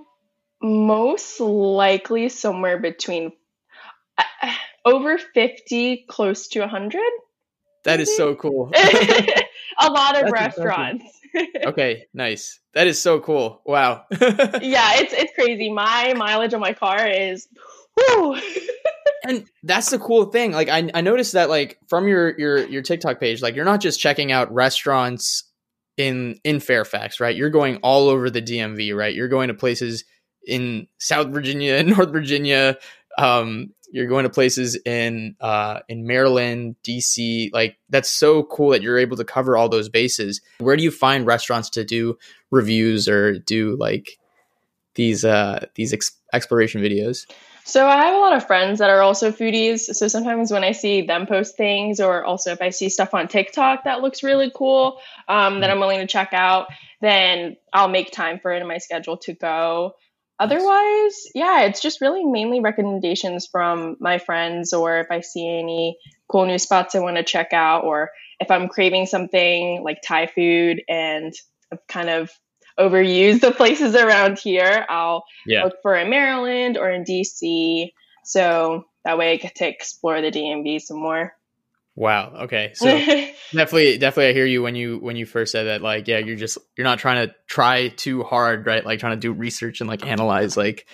most 0.62 1.40
likely 1.40 2.28
somewhere 2.28 2.78
between 2.78 3.32
uh, 4.18 4.52
over 4.84 5.18
fifty, 5.18 6.04
close 6.08 6.48
to 6.48 6.66
hundred. 6.66 7.02
That 7.84 8.00
is 8.00 8.16
so 8.16 8.34
cool. 8.34 8.72
a 8.74 9.90
lot 9.90 10.16
of 10.16 10.22
That's 10.22 10.32
restaurants. 10.32 11.04
okay, 11.66 12.06
nice. 12.12 12.60
That 12.74 12.86
is 12.86 13.00
so 13.00 13.20
cool. 13.20 13.62
Wow. 13.64 14.04
yeah, 14.10 14.98
it's 15.00 15.12
it's 15.12 15.32
crazy. 15.34 15.70
My 15.70 16.14
mileage 16.14 16.54
on 16.54 16.60
my 16.60 16.72
car 16.72 17.06
is 17.06 17.48
whew. 17.96 18.40
and 19.24 19.44
that's 19.62 19.90
the 19.90 19.98
cool 19.98 20.26
thing. 20.26 20.52
Like 20.52 20.68
I, 20.68 20.88
I 20.94 21.00
noticed 21.00 21.32
that 21.32 21.48
like 21.48 21.78
from 21.88 22.08
your 22.08 22.38
your 22.38 22.66
your 22.66 22.82
TikTok 22.82 23.20
page, 23.20 23.42
like 23.42 23.56
you're 23.56 23.64
not 23.64 23.80
just 23.80 24.00
checking 24.00 24.32
out 24.32 24.52
restaurants 24.52 25.44
in 25.96 26.38
in 26.44 26.60
Fairfax, 26.60 27.20
right? 27.20 27.36
You're 27.36 27.50
going 27.50 27.76
all 27.78 28.08
over 28.08 28.30
the 28.30 28.42
DMV, 28.42 28.94
right? 28.96 29.14
You're 29.14 29.28
going 29.28 29.48
to 29.48 29.54
places 29.54 30.04
in 30.46 30.86
South 30.98 31.28
Virginia, 31.28 31.74
and 31.74 31.88
North 31.96 32.10
Virginia, 32.10 32.76
um, 33.18 33.72
you're 33.90 34.06
going 34.06 34.24
to 34.24 34.30
places 34.30 34.78
in 34.84 35.36
uh, 35.40 35.80
in 35.88 36.06
Maryland, 36.06 36.76
DC. 36.84 37.50
Like 37.52 37.76
that's 37.88 38.10
so 38.10 38.42
cool 38.44 38.70
that 38.70 38.82
you're 38.82 38.98
able 38.98 39.16
to 39.16 39.24
cover 39.24 39.56
all 39.56 39.68
those 39.68 39.88
bases. 39.88 40.40
Where 40.58 40.76
do 40.76 40.82
you 40.82 40.90
find 40.90 41.26
restaurants 41.26 41.70
to 41.70 41.84
do 41.84 42.16
reviews 42.50 43.08
or 43.08 43.38
do 43.38 43.76
like 43.76 44.18
these 44.94 45.24
uh, 45.24 45.66
these 45.74 45.92
ex- 45.92 46.16
exploration 46.32 46.80
videos? 46.80 47.26
So 47.66 47.84
I 47.84 48.04
have 48.04 48.14
a 48.14 48.18
lot 48.18 48.36
of 48.36 48.46
friends 48.46 48.78
that 48.78 48.90
are 48.90 49.02
also 49.02 49.32
foodies. 49.32 49.80
So 49.80 50.06
sometimes 50.06 50.52
when 50.52 50.62
I 50.62 50.70
see 50.70 51.02
them 51.02 51.26
post 51.26 51.56
things, 51.56 51.98
or 51.98 52.24
also 52.24 52.52
if 52.52 52.62
I 52.62 52.70
see 52.70 52.88
stuff 52.88 53.12
on 53.12 53.26
TikTok 53.26 53.82
that 53.84 54.02
looks 54.02 54.22
really 54.22 54.52
cool, 54.54 55.00
um, 55.26 55.60
that. 55.60 55.70
I'm 55.70 55.80
willing 55.80 55.98
to 55.98 56.06
check 56.06 56.32
out, 56.32 56.68
then 57.00 57.56
I'll 57.72 57.88
make 57.88 58.12
time 58.12 58.38
for 58.38 58.52
it 58.52 58.62
in 58.62 58.68
my 58.68 58.78
schedule 58.78 59.16
to 59.18 59.34
go. 59.34 59.94
Otherwise, 60.38 61.26
yeah, 61.34 61.62
it's 61.62 61.80
just 61.80 62.00
really 62.00 62.24
mainly 62.24 62.60
recommendations 62.60 63.48
from 63.50 63.96
my 63.98 64.18
friends, 64.18 64.72
or 64.72 65.00
if 65.00 65.08
I 65.10 65.20
see 65.20 65.48
any 65.48 65.98
cool 66.28 66.46
new 66.46 66.58
spots 66.58 66.94
I 66.94 67.00
want 67.00 67.16
to 67.16 67.24
check 67.24 67.52
out, 67.52 67.82
or 67.82 68.10
if 68.38 68.48
I'm 68.48 68.68
craving 68.68 69.06
something 69.06 69.82
like 69.82 70.02
Thai 70.06 70.28
food 70.28 70.82
and 70.88 71.34
kind 71.88 72.10
of 72.10 72.30
overused 72.78 73.40
the 73.40 73.52
places 73.52 73.94
around 73.94 74.38
here, 74.38 74.86
I'll 74.88 75.24
yeah. 75.46 75.64
look 75.64 75.74
for 75.82 75.96
in 75.96 76.10
Maryland 76.10 76.76
or 76.76 76.90
in 76.90 77.04
DC. 77.04 77.92
So 78.24 78.84
that 79.04 79.18
way 79.18 79.32
I 79.32 79.36
get 79.36 79.54
to 79.56 79.68
explore 79.68 80.20
the 80.20 80.30
DMV 80.30 80.80
some 80.80 80.98
more. 80.98 81.32
Wow. 81.94 82.32
Okay. 82.42 82.72
So 82.74 82.86
definitely, 83.52 83.96
definitely, 83.96 84.28
I 84.28 84.32
hear 84.34 84.44
you 84.44 84.62
when 84.62 84.74
you 84.74 84.98
when 84.98 85.16
you 85.16 85.24
first 85.24 85.52
said 85.52 85.64
that. 85.64 85.80
Like, 85.80 86.06
yeah, 86.06 86.18
you're 86.18 86.36
just 86.36 86.58
you're 86.76 86.84
not 86.84 86.98
trying 86.98 87.26
to 87.26 87.34
try 87.46 87.88
too 87.88 88.22
hard, 88.22 88.66
right? 88.66 88.84
Like 88.84 89.00
trying 89.00 89.16
to 89.16 89.20
do 89.20 89.32
research 89.32 89.80
and 89.80 89.88
like 89.88 90.06
analyze 90.06 90.58
like 90.58 90.86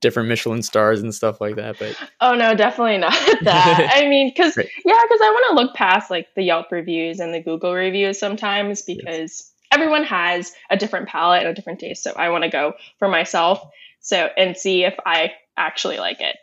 different 0.00 0.28
Michelin 0.28 0.62
stars 0.62 1.00
and 1.00 1.14
stuff 1.14 1.40
like 1.40 1.56
that. 1.56 1.78
But 1.78 1.96
oh 2.20 2.34
no, 2.34 2.54
definitely 2.54 2.98
not 2.98 3.12
that. 3.42 3.92
I 3.96 4.08
mean, 4.08 4.28
because 4.28 4.56
right. 4.56 4.68
yeah, 4.84 5.00
because 5.02 5.20
I 5.22 5.30
want 5.30 5.46
to 5.50 5.62
look 5.62 5.74
past 5.74 6.10
like 6.10 6.28
the 6.34 6.42
Yelp 6.42 6.70
reviews 6.70 7.20
and 7.20 7.32
the 7.32 7.40
Google 7.40 7.74
reviews 7.74 8.18
sometimes 8.18 8.82
because 8.82 9.04
yes. 9.06 9.49
Everyone 9.70 10.04
has 10.04 10.52
a 10.70 10.76
different 10.76 11.08
palate 11.08 11.42
and 11.42 11.50
a 11.50 11.54
different 11.54 11.80
taste. 11.80 12.02
So 12.02 12.12
I 12.12 12.30
want 12.30 12.44
to 12.44 12.50
go 12.50 12.74
for 12.98 13.08
myself. 13.08 13.62
So 14.00 14.28
and 14.36 14.56
see 14.56 14.84
if 14.84 14.94
I 15.04 15.32
actually 15.56 15.98
like 15.98 16.20
it. 16.20 16.36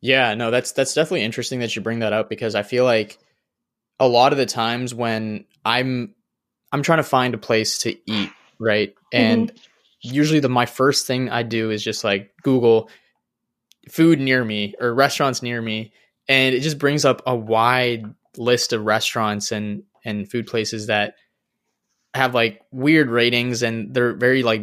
Yeah, 0.00 0.34
no, 0.34 0.50
that's 0.50 0.72
that's 0.72 0.94
definitely 0.94 1.24
interesting 1.24 1.60
that 1.60 1.74
you 1.76 1.82
bring 1.82 1.98
that 2.00 2.12
up 2.12 2.28
because 2.28 2.54
I 2.54 2.62
feel 2.62 2.84
like 2.84 3.18
a 3.98 4.08
lot 4.08 4.32
of 4.32 4.38
the 4.38 4.46
times 4.46 4.94
when 4.94 5.44
I'm 5.64 6.14
I'm 6.72 6.82
trying 6.82 6.98
to 6.98 7.04
find 7.04 7.34
a 7.34 7.38
place 7.38 7.78
to 7.78 7.96
eat, 8.10 8.30
right? 8.58 8.94
And 9.12 9.50
mm-hmm. 9.50 10.14
usually 10.14 10.40
the 10.40 10.48
my 10.48 10.66
first 10.66 11.06
thing 11.06 11.28
I 11.28 11.42
do 11.42 11.70
is 11.70 11.82
just 11.82 12.04
like 12.04 12.32
Google 12.42 12.88
food 13.90 14.20
near 14.20 14.44
me 14.44 14.74
or 14.80 14.94
restaurants 14.94 15.42
near 15.42 15.60
me 15.60 15.92
and 16.28 16.54
it 16.54 16.60
just 16.60 16.78
brings 16.78 17.04
up 17.04 17.22
a 17.26 17.34
wide 17.34 18.04
list 18.36 18.72
of 18.72 18.84
restaurants 18.84 19.52
and 19.52 19.82
and 20.04 20.30
food 20.30 20.46
places 20.46 20.86
that 20.86 21.14
have 22.14 22.34
like 22.34 22.62
weird 22.70 23.08
ratings 23.08 23.62
and 23.62 23.94
they're 23.94 24.14
very 24.14 24.42
like 24.42 24.62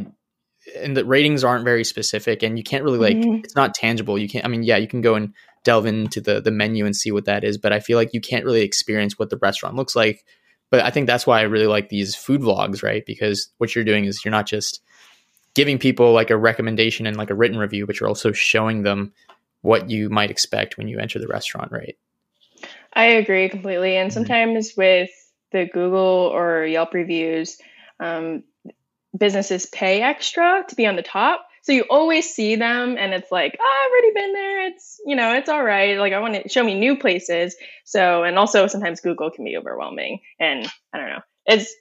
and 0.75 0.97
the 0.97 1.05
ratings 1.05 1.43
aren't 1.43 1.63
very 1.63 1.83
specific 1.83 2.43
and 2.43 2.57
you 2.57 2.63
can't 2.63 2.83
really 2.83 2.97
like 2.97 3.15
mm-hmm. 3.15 3.43
it's 3.43 3.55
not 3.55 3.73
tangible 3.73 4.17
you 4.17 4.27
can't 4.27 4.45
i 4.45 4.47
mean 4.47 4.63
yeah 4.63 4.77
you 4.77 4.87
can 4.87 5.01
go 5.01 5.15
and 5.15 5.33
delve 5.63 5.85
into 5.85 6.19
the 6.19 6.41
the 6.41 6.51
menu 6.51 6.85
and 6.85 6.95
see 6.95 7.11
what 7.11 7.25
that 7.25 7.43
is 7.43 7.57
but 7.57 7.71
i 7.71 7.79
feel 7.79 7.97
like 7.97 8.13
you 8.13 8.21
can't 8.21 8.45
really 8.45 8.61
experience 8.61 9.17
what 9.17 9.29
the 9.29 9.37
restaurant 9.37 9.75
looks 9.75 9.95
like 9.95 10.25
but 10.69 10.81
i 10.81 10.89
think 10.89 11.07
that's 11.07 11.25
why 11.25 11.39
i 11.39 11.43
really 11.43 11.67
like 11.67 11.89
these 11.89 12.15
food 12.15 12.41
vlogs 12.41 12.83
right 12.83 13.05
because 13.05 13.49
what 13.57 13.73
you're 13.73 13.85
doing 13.85 14.05
is 14.05 14.23
you're 14.25 14.31
not 14.31 14.45
just 14.47 14.81
giving 15.53 15.79
people 15.79 16.13
like 16.13 16.29
a 16.29 16.37
recommendation 16.37 17.07
and 17.07 17.17
like 17.17 17.29
a 17.29 17.35
written 17.35 17.57
review 17.57 17.85
but 17.85 17.99
you're 17.99 18.09
also 18.09 18.31
showing 18.31 18.83
them 18.83 19.13
what 19.61 19.89
you 19.89 20.09
might 20.09 20.31
expect 20.31 20.77
when 20.77 20.87
you 20.87 20.99
enter 20.99 21.17
the 21.17 21.27
restaurant 21.27 21.71
right 21.71 21.97
i 22.93 23.05
agree 23.05 23.47
completely 23.47 23.95
and 23.95 24.09
mm-hmm. 24.09 24.15
sometimes 24.15 24.71
mm-hmm. 24.71 24.81
with 24.81 25.09
the 25.51 25.65
google 25.71 26.31
or 26.33 26.65
yelp 26.65 26.93
reviews 26.93 27.57
um, 27.99 28.43
businesses 29.17 29.65
pay 29.65 30.01
extra 30.01 30.63
to 30.67 30.75
be 30.75 30.85
on 30.85 30.95
the 30.95 31.01
top. 31.01 31.45
So 31.63 31.71
you 31.73 31.83
always 31.89 32.33
see 32.33 32.55
them 32.55 32.95
and 32.97 33.13
it's 33.13 33.31
like, 33.31 33.57
oh, 33.59 33.85
I've 33.85 33.91
already 33.91 34.13
been 34.13 34.33
there. 34.33 34.67
It's, 34.67 35.01
you 35.05 35.15
know, 35.15 35.33
it's 35.33 35.49
all 35.49 35.63
right. 35.63 35.97
Like 35.97 36.13
I 36.13 36.19
want 36.19 36.35
to 36.35 36.49
show 36.49 36.63
me 36.63 36.75
new 36.75 36.97
places. 36.97 37.55
So, 37.85 38.23
and 38.23 38.37
also 38.37 38.67
sometimes 38.67 39.01
Google 39.01 39.31
can 39.31 39.43
be 39.43 39.57
overwhelming 39.57 40.19
and 40.39 40.65
I 40.93 40.97
don't 40.97 41.09
know. 41.09 41.21
It's, 41.45 41.73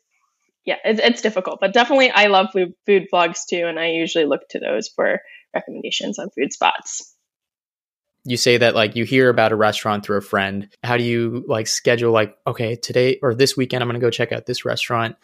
yeah, 0.65 0.77
it's, 0.85 1.01
it's 1.01 1.23
difficult, 1.23 1.59
but 1.61 1.73
definitely 1.73 2.11
I 2.11 2.27
love 2.27 2.49
food, 2.53 2.73
food 2.85 3.07
vlogs 3.13 3.41
too. 3.49 3.67
And 3.67 3.79
I 3.79 3.91
usually 3.91 4.25
look 4.25 4.49
to 4.51 4.59
those 4.59 4.89
for 4.89 5.21
recommendations 5.55 6.19
on 6.19 6.31
food 6.31 6.53
spots. 6.53 7.16
You 8.27 8.37
say 8.37 8.59
that 8.59 8.75
like 8.75 8.97
you 8.97 9.05
hear 9.05 9.29
about 9.29 9.53
a 9.53 9.57
restaurant 9.57 10.05
through 10.05 10.19
a 10.19 10.23
friend. 10.23 10.69
How 10.83 10.97
do 10.97 11.05
you 11.05 11.45
like 11.47 11.67
schedule 11.67 12.13
like, 12.13 12.37
okay, 12.47 12.77
today 12.77 13.19
or 13.23 13.35
this 13.35 13.57
weekend, 13.57 13.83
I'm 13.83 13.89
going 13.89 14.01
to 14.01 14.05
go 14.05 14.11
check 14.11 14.33
out 14.33 14.47
this 14.47 14.65
restaurant 14.65 15.17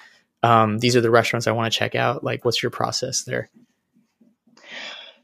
um, 0.42 0.78
these 0.78 0.96
are 0.96 1.00
the 1.00 1.10
restaurants 1.10 1.46
I 1.46 1.52
want 1.52 1.72
to 1.72 1.78
check 1.78 1.94
out? 1.94 2.24
Like, 2.24 2.44
what's 2.44 2.62
your 2.62 2.70
process 2.70 3.22
there? 3.22 3.50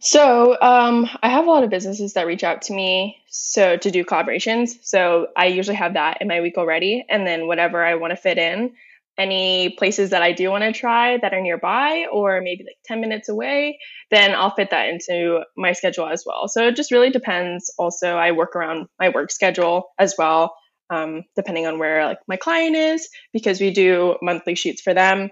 So 0.00 0.56
um, 0.60 1.08
I 1.22 1.28
have 1.28 1.46
a 1.46 1.50
lot 1.50 1.64
of 1.64 1.70
businesses 1.70 2.12
that 2.12 2.26
reach 2.26 2.44
out 2.44 2.62
to 2.62 2.72
me 2.72 3.20
so 3.28 3.76
to 3.76 3.90
do 3.90 4.04
collaborations. 4.04 4.78
So 4.82 5.28
I 5.36 5.46
usually 5.46 5.76
have 5.76 5.94
that 5.94 6.18
in 6.20 6.28
my 6.28 6.40
week 6.40 6.56
already, 6.56 7.04
and 7.08 7.26
then 7.26 7.48
whatever 7.48 7.84
I 7.84 7.96
want 7.96 8.12
to 8.12 8.16
fit 8.16 8.38
in, 8.38 8.74
any 9.18 9.70
places 9.78 10.10
that 10.10 10.22
I 10.22 10.32
do 10.32 10.50
want 10.50 10.62
to 10.62 10.72
try 10.72 11.18
that 11.18 11.34
are 11.34 11.40
nearby 11.40 12.06
or 12.12 12.40
maybe 12.40 12.64
like 12.64 12.78
10 12.86 13.00
minutes 13.00 13.28
away, 13.28 13.78
then 14.10 14.34
I'll 14.34 14.54
fit 14.54 14.70
that 14.70 14.88
into 14.88 15.40
my 15.56 15.72
schedule 15.72 16.08
as 16.08 16.24
well. 16.24 16.48
So 16.48 16.68
it 16.68 16.76
just 16.76 16.92
really 16.92 17.10
depends. 17.10 17.72
Also, 17.78 18.16
I 18.16 18.32
work 18.32 18.54
around 18.54 18.86
my 18.98 19.08
work 19.08 19.30
schedule 19.30 19.88
as 19.98 20.14
well 20.16 20.54
um, 20.90 21.24
depending 21.36 21.66
on 21.66 21.78
where 21.78 22.04
like 22.06 22.18
my 22.26 22.36
client 22.36 22.76
is 22.76 23.08
because 23.32 23.60
we 23.60 23.70
do 23.70 24.16
monthly 24.22 24.54
shoots 24.54 24.80
for 24.80 24.94
them 24.94 25.30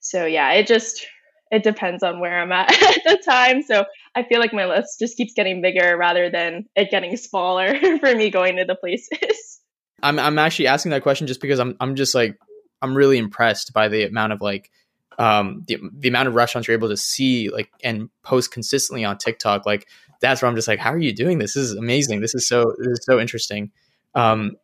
so 0.00 0.24
yeah 0.24 0.52
it 0.52 0.66
just 0.66 1.06
it 1.50 1.62
depends 1.62 2.02
on 2.02 2.20
where 2.20 2.40
i'm 2.40 2.52
at 2.52 2.70
at 2.82 3.02
the 3.04 3.22
time 3.24 3.62
so 3.62 3.84
i 4.14 4.22
feel 4.22 4.40
like 4.40 4.52
my 4.52 4.66
list 4.66 4.98
just 4.98 5.16
keeps 5.16 5.32
getting 5.34 5.62
bigger 5.62 5.96
rather 5.96 6.30
than 6.30 6.64
it 6.76 6.90
getting 6.90 7.16
smaller 7.16 7.78
for 8.00 8.14
me 8.14 8.30
going 8.30 8.56
to 8.56 8.64
the 8.64 8.74
places 8.74 9.60
i'm, 10.02 10.18
I'm 10.18 10.38
actually 10.38 10.66
asking 10.66 10.90
that 10.90 11.02
question 11.02 11.26
just 11.26 11.40
because 11.40 11.60
i'm, 11.60 11.76
I'm 11.80 11.96
just 11.96 12.14
like 12.14 12.36
i'm 12.82 12.96
really 12.96 13.18
impressed 13.18 13.72
by 13.72 13.88
the 13.88 14.04
amount 14.04 14.32
of 14.32 14.40
like 14.40 14.70
um, 15.18 15.64
the, 15.68 15.76
the 15.92 16.08
amount 16.08 16.28
of 16.28 16.34
restaurants 16.34 16.66
you're 16.66 16.76
able 16.76 16.88
to 16.88 16.96
see 16.96 17.50
like 17.50 17.70
and 17.84 18.08
post 18.22 18.50
consistently 18.50 19.04
on 19.04 19.18
tiktok 19.18 19.66
like 19.66 19.86
that's 20.20 20.40
where 20.40 20.48
i'm 20.48 20.56
just 20.56 20.68
like 20.68 20.78
how 20.78 20.92
are 20.92 20.98
you 20.98 21.14
doing 21.14 21.38
this, 21.38 21.54
this 21.54 21.64
is 21.64 21.74
amazing 21.74 22.20
this 22.20 22.34
is 22.34 22.48
so 22.48 22.74
this 22.78 22.98
is 22.98 23.04
so 23.04 23.20
interesting 23.20 23.70
um, 24.14 24.56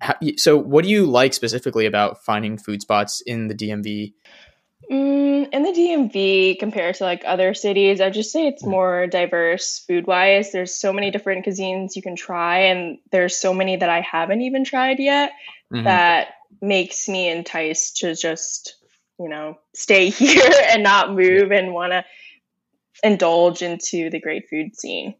how, 0.00 0.14
so, 0.36 0.56
what 0.56 0.84
do 0.84 0.90
you 0.90 1.06
like 1.06 1.34
specifically 1.34 1.86
about 1.86 2.24
finding 2.24 2.56
food 2.56 2.80
spots 2.80 3.20
in 3.20 3.48
the 3.48 3.54
DMV? 3.54 4.14
Mm, 4.90 5.48
in 5.52 5.62
the 5.62 5.72
DMV, 5.72 6.58
compared 6.58 6.94
to 6.96 7.04
like 7.04 7.22
other 7.26 7.52
cities, 7.52 8.00
I'd 8.00 8.14
just 8.14 8.32
say 8.32 8.46
it's 8.46 8.64
more 8.64 9.06
diverse 9.06 9.84
food 9.86 10.06
wise. 10.06 10.52
There's 10.52 10.74
so 10.74 10.92
many 10.92 11.10
different 11.10 11.44
cuisines 11.44 11.96
you 11.96 12.02
can 12.02 12.16
try, 12.16 12.60
and 12.60 12.98
there's 13.12 13.36
so 13.36 13.52
many 13.52 13.76
that 13.76 13.90
I 13.90 14.00
haven't 14.00 14.40
even 14.40 14.64
tried 14.64 14.98
yet 14.98 15.32
mm-hmm. 15.72 15.84
that 15.84 16.28
makes 16.60 17.08
me 17.08 17.28
enticed 17.28 17.98
to 17.98 18.14
just, 18.14 18.76
you 19.18 19.28
know, 19.28 19.58
stay 19.74 20.10
here 20.10 20.52
and 20.68 20.82
not 20.82 21.14
move 21.14 21.52
and 21.52 21.72
want 21.72 21.92
to 21.92 22.04
indulge 23.02 23.62
into 23.62 24.10
the 24.10 24.20
great 24.20 24.48
food 24.48 24.76
scene. 24.76 25.14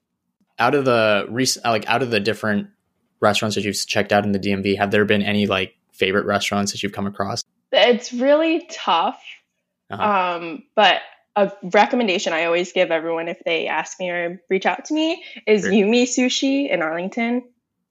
Out 0.59 0.75
of 0.75 0.85
the 0.85 1.27
recent, 1.31 1.65
like 1.65 1.89
out 1.89 2.03
of 2.03 2.11
the 2.11 2.21
different 2.21 2.69
restaurants 3.21 3.55
that 3.55 3.65
you've 3.65 3.77
checked 3.87 4.13
out 4.13 4.25
in 4.25 4.33
the 4.33 4.39
DMV? 4.39 4.77
Have 4.79 4.91
there 4.91 5.05
been 5.05 5.23
any 5.23 5.47
like 5.47 5.75
favorite 5.93 6.27
restaurants 6.27 6.73
that 6.73 6.83
you've 6.83 6.93
come 6.93 7.07
across? 7.07 7.45
It's 7.73 8.13
really 8.13 8.67
tough. 8.71 9.23
Uh-huh. 9.91 10.03
Um, 10.39 10.65
but 10.75 11.01
a 11.37 11.53
recommendation 11.63 12.33
I 12.33 12.45
always 12.45 12.73
give 12.73 12.91
everyone 12.91 13.29
if 13.29 13.39
they 13.45 13.69
ask 13.69 14.01
me 14.01 14.11
or 14.11 14.43
reach 14.51 14.67
out 14.67 14.87
to 14.87 14.95
me 14.95 15.23
is 15.47 15.63
sure. 15.63 15.71
Yume 15.71 16.03
Sushi 16.03 16.69
in 16.69 16.83
Arlington. 16.83 17.45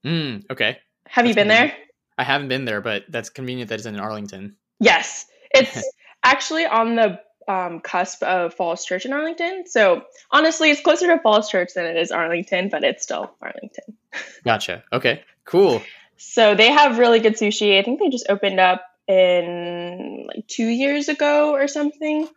Mm, 0.04 0.50
okay. 0.50 0.78
Have 1.06 1.24
that's 1.24 1.28
you 1.28 1.34
been 1.34 1.48
convenient. 1.48 1.72
there? 1.72 1.86
I 2.20 2.24
haven't 2.24 2.48
been 2.48 2.66
there, 2.66 2.82
but 2.82 3.04
that's 3.08 3.30
convenient 3.30 3.70
that 3.70 3.76
it's 3.76 3.86
in 3.86 3.98
Arlington. 3.98 4.56
Yes. 4.78 5.26
It's 5.52 5.82
actually 6.22 6.64
on 6.64 6.94
the 6.94 7.18
um, 7.48 7.80
cusp 7.80 8.22
of 8.22 8.54
Falls 8.54 8.84
Church 8.84 9.04
in 9.04 9.12
Arlington. 9.12 9.64
So 9.66 10.02
honestly, 10.30 10.70
it's 10.70 10.80
closer 10.80 11.08
to 11.08 11.18
Falls 11.18 11.50
Church 11.50 11.70
than 11.74 11.86
it 11.86 11.96
is 11.96 12.12
Arlington, 12.12 12.68
but 12.68 12.84
it's 12.84 13.02
still 13.02 13.34
Arlington. 13.42 13.96
Gotcha. 14.44 14.84
Okay. 14.92 15.24
Cool. 15.44 15.82
So 16.18 16.54
they 16.54 16.70
have 16.70 16.98
really 16.98 17.18
good 17.18 17.34
sushi. 17.34 17.80
I 17.80 17.82
think 17.82 17.98
they 17.98 18.10
just 18.10 18.26
opened 18.28 18.60
up 18.60 18.84
in 19.08 20.28
like 20.32 20.46
two 20.46 20.68
years 20.68 21.08
ago 21.08 21.52
or 21.52 21.66
something. 21.66 22.28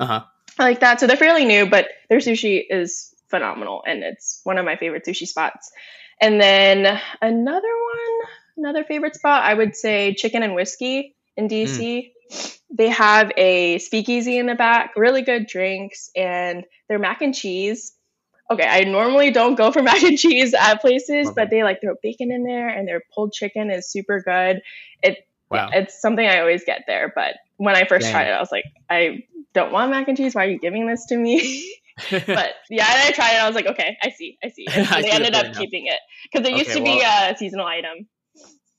Uh 0.00 0.06
huh. 0.06 0.24
Like 0.58 0.80
that. 0.80 0.98
So 0.98 1.06
they're 1.06 1.18
fairly 1.18 1.44
new, 1.44 1.68
but 1.68 1.88
their 2.08 2.20
sushi 2.20 2.64
is 2.66 3.14
phenomenal 3.28 3.82
and 3.86 4.02
it's 4.02 4.40
one 4.44 4.56
of 4.56 4.64
my 4.64 4.76
favorite 4.76 5.04
sushi 5.04 5.26
spots. 5.26 5.70
And 6.22 6.40
then 6.40 6.86
another 7.20 7.68
one, 7.68 8.30
another 8.56 8.84
favorite 8.84 9.14
spot, 9.14 9.44
I 9.44 9.54
would 9.54 9.76
say 9.76 10.14
Chicken 10.14 10.42
and 10.42 10.54
Whiskey 10.54 11.14
in 11.36 11.48
DC. 11.48 12.10
Mm. 12.30 12.58
They 12.74 12.88
have 12.88 13.30
a 13.36 13.78
speakeasy 13.78 14.38
in 14.38 14.46
the 14.46 14.54
back, 14.54 14.92
really 14.96 15.22
good 15.22 15.46
drinks, 15.46 16.10
and 16.16 16.64
their 16.88 16.98
mac 16.98 17.20
and 17.20 17.34
cheese. 17.34 17.92
Okay, 18.50 18.66
I 18.66 18.80
normally 18.80 19.30
don't 19.30 19.54
go 19.54 19.70
for 19.70 19.82
mac 19.82 20.02
and 20.02 20.18
cheese 20.18 20.54
at 20.54 20.80
places, 20.80 21.30
but 21.30 21.50
they 21.50 21.62
like 21.62 21.80
throw 21.80 21.94
bacon 22.02 22.32
in 22.32 22.44
there, 22.44 22.68
and 22.68 22.88
their 22.88 23.02
pulled 23.14 23.32
chicken 23.32 23.70
is 23.70 23.90
super 23.90 24.20
good. 24.20 24.62
It 25.02 25.18
wow. 25.50 25.70
it's 25.72 26.00
something 26.00 26.26
I 26.26 26.40
always 26.40 26.64
get 26.64 26.84
there. 26.86 27.12
But 27.14 27.34
when 27.56 27.76
I 27.76 27.84
first 27.84 28.04
Dang. 28.04 28.12
tried 28.12 28.28
it, 28.28 28.32
I 28.32 28.40
was 28.40 28.52
like, 28.52 28.64
I 28.88 29.24
don't 29.52 29.72
want 29.72 29.90
mac 29.90 30.08
and 30.08 30.16
cheese. 30.16 30.34
Why 30.34 30.46
are 30.46 30.50
you 30.50 30.58
giving 30.58 30.86
this 30.86 31.06
to 31.06 31.16
me? 31.16 31.76
but 32.10 32.54
yeah, 32.70 32.90
and 32.90 33.08
I 33.08 33.10
tried 33.12 33.34
it. 33.34 33.42
I 33.42 33.46
was 33.46 33.54
like, 33.54 33.66
okay, 33.66 33.96
I 34.02 34.10
see, 34.10 34.38
I 34.42 34.48
see. 34.48 34.66
And 34.72 34.86
I 34.88 35.02
they 35.02 35.10
ended 35.10 35.34
up 35.34 35.54
keeping 35.54 35.86
it 35.86 36.00
because 36.24 36.46
it 36.46 36.52
okay, 36.52 36.58
used 36.58 36.72
to 36.72 36.80
well, 36.80 36.98
be 36.98 37.02
a 37.04 37.36
seasonal 37.36 37.66
item. 37.66 38.08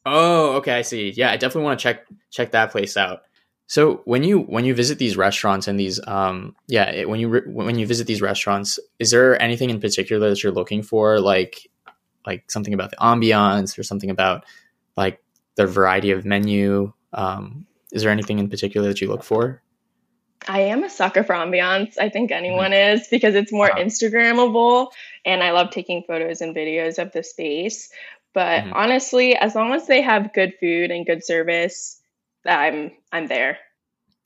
Oh, 0.05 0.53
okay, 0.57 0.73
I 0.73 0.81
see. 0.81 1.11
Yeah, 1.11 1.31
I 1.31 1.37
definitely 1.37 1.65
want 1.65 1.79
to 1.79 1.83
check 1.83 2.05
check 2.29 2.51
that 2.51 2.71
place 2.71 2.97
out. 2.97 3.21
So 3.67 4.01
when 4.05 4.23
you 4.23 4.39
when 4.39 4.65
you 4.65 4.75
visit 4.75 4.99
these 4.99 5.15
restaurants 5.15 5.67
and 5.67 5.79
these 5.79 5.99
um 6.07 6.55
yeah 6.67 6.91
it, 6.91 7.09
when 7.09 7.19
you 7.19 7.29
re- 7.29 7.45
when 7.45 7.77
you 7.77 7.87
visit 7.87 8.07
these 8.07 8.21
restaurants, 8.21 8.79
is 8.99 9.11
there 9.11 9.41
anything 9.41 9.69
in 9.69 9.79
particular 9.79 10.29
that 10.29 10.43
you're 10.43 10.51
looking 10.51 10.83
for, 10.83 11.19
like 11.19 11.69
like 12.25 12.49
something 12.51 12.73
about 12.73 12.91
the 12.91 12.97
ambiance 12.97 13.77
or 13.77 13.83
something 13.83 14.09
about 14.09 14.45
like 14.97 15.23
the 15.55 15.65
variety 15.65 16.11
of 16.11 16.25
menu? 16.25 16.91
Um, 17.13 17.65
is 17.91 18.01
there 18.01 18.11
anything 18.11 18.39
in 18.39 18.49
particular 18.49 18.89
that 18.89 19.01
you 19.01 19.07
look 19.07 19.23
for? 19.23 19.61
I 20.47 20.61
am 20.61 20.83
a 20.83 20.89
sucker 20.89 21.23
for 21.23 21.33
ambiance. 21.33 21.97
I 21.97 22.09
think 22.09 22.31
anyone 22.31 22.71
mm-hmm. 22.71 22.97
is 22.97 23.07
because 23.07 23.35
it's 23.35 23.51
more 23.51 23.71
wow. 23.73 23.81
Instagrammable 23.81 24.91
and 25.25 25.41
I 25.41 25.51
love 25.51 25.69
taking 25.71 26.03
photos 26.03 26.41
and 26.41 26.55
videos 26.55 26.99
of 26.99 27.11
the 27.11 27.23
space. 27.23 27.89
But 28.33 28.63
mm-hmm. 28.63 28.73
honestly, 28.73 29.35
as 29.35 29.55
long 29.55 29.73
as 29.73 29.87
they 29.87 30.01
have 30.01 30.33
good 30.33 30.53
food 30.59 30.91
and 30.91 31.05
good 31.05 31.23
service, 31.23 32.01
I'm 32.45 32.91
I'm 33.11 33.27
there. 33.27 33.59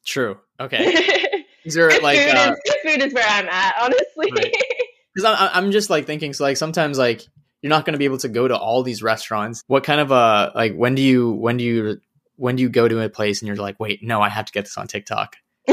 True. 0.06 0.38
Okay. 0.60 0.86
Is 1.66 1.74
there 1.74 1.90
good 1.90 2.02
like 2.02 2.18
food, 2.18 2.36
uh, 2.36 2.56
is, 2.66 2.76
food 2.82 3.04
is 3.04 3.14
where 3.14 3.28
I'm 3.28 3.50
at, 3.50 3.76
honestly. 3.82 4.32
Because 4.32 5.24
right. 5.24 5.36
I'm 5.38 5.66
I'm 5.66 5.72
just 5.72 5.90
like 5.90 6.06
thinking 6.06 6.32
so 6.32 6.46
like 6.46 6.56
sometimes 6.56 6.98
like 6.98 7.28
you're 7.62 7.70
not 7.70 7.84
going 7.84 7.92
to 7.92 8.00
be 8.00 8.06
able 8.06 8.20
to 8.20 8.30
go 8.30 8.48
to 8.48 8.58
all 8.58 8.84
these 8.84 9.04
restaurants. 9.04 9.66
What 9.68 9.84
kind 9.84 10.00
of 10.00 10.10
uh 10.10 10.52
like 10.56 10.76
when 10.76 10.96
do 10.96 11.02
you 11.02 11.32
when 11.32 11.58
do 11.58 11.66
you 11.66 12.00
when 12.38 12.56
do 12.56 12.64
you 12.64 12.70
go 12.70 12.88
to 12.88 13.02
a 13.02 13.10
place 13.10 13.42
and 13.42 13.48
you're 13.48 13.58
like 13.58 13.82
wait 13.82 14.02
no 14.02 14.22
I 14.22 14.30
have 14.30 14.46
to 14.46 14.54
get 14.54 14.64
this 14.64 14.78
on 14.78 14.88
TikTok? 14.88 15.36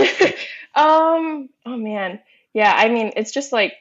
um. 0.75 1.49
Oh 1.64 1.76
man. 1.76 2.19
Yeah. 2.55 2.75
I 2.76 2.88
mean, 2.88 3.12
it's 3.14 3.31
just 3.31 3.53
like 3.53 3.75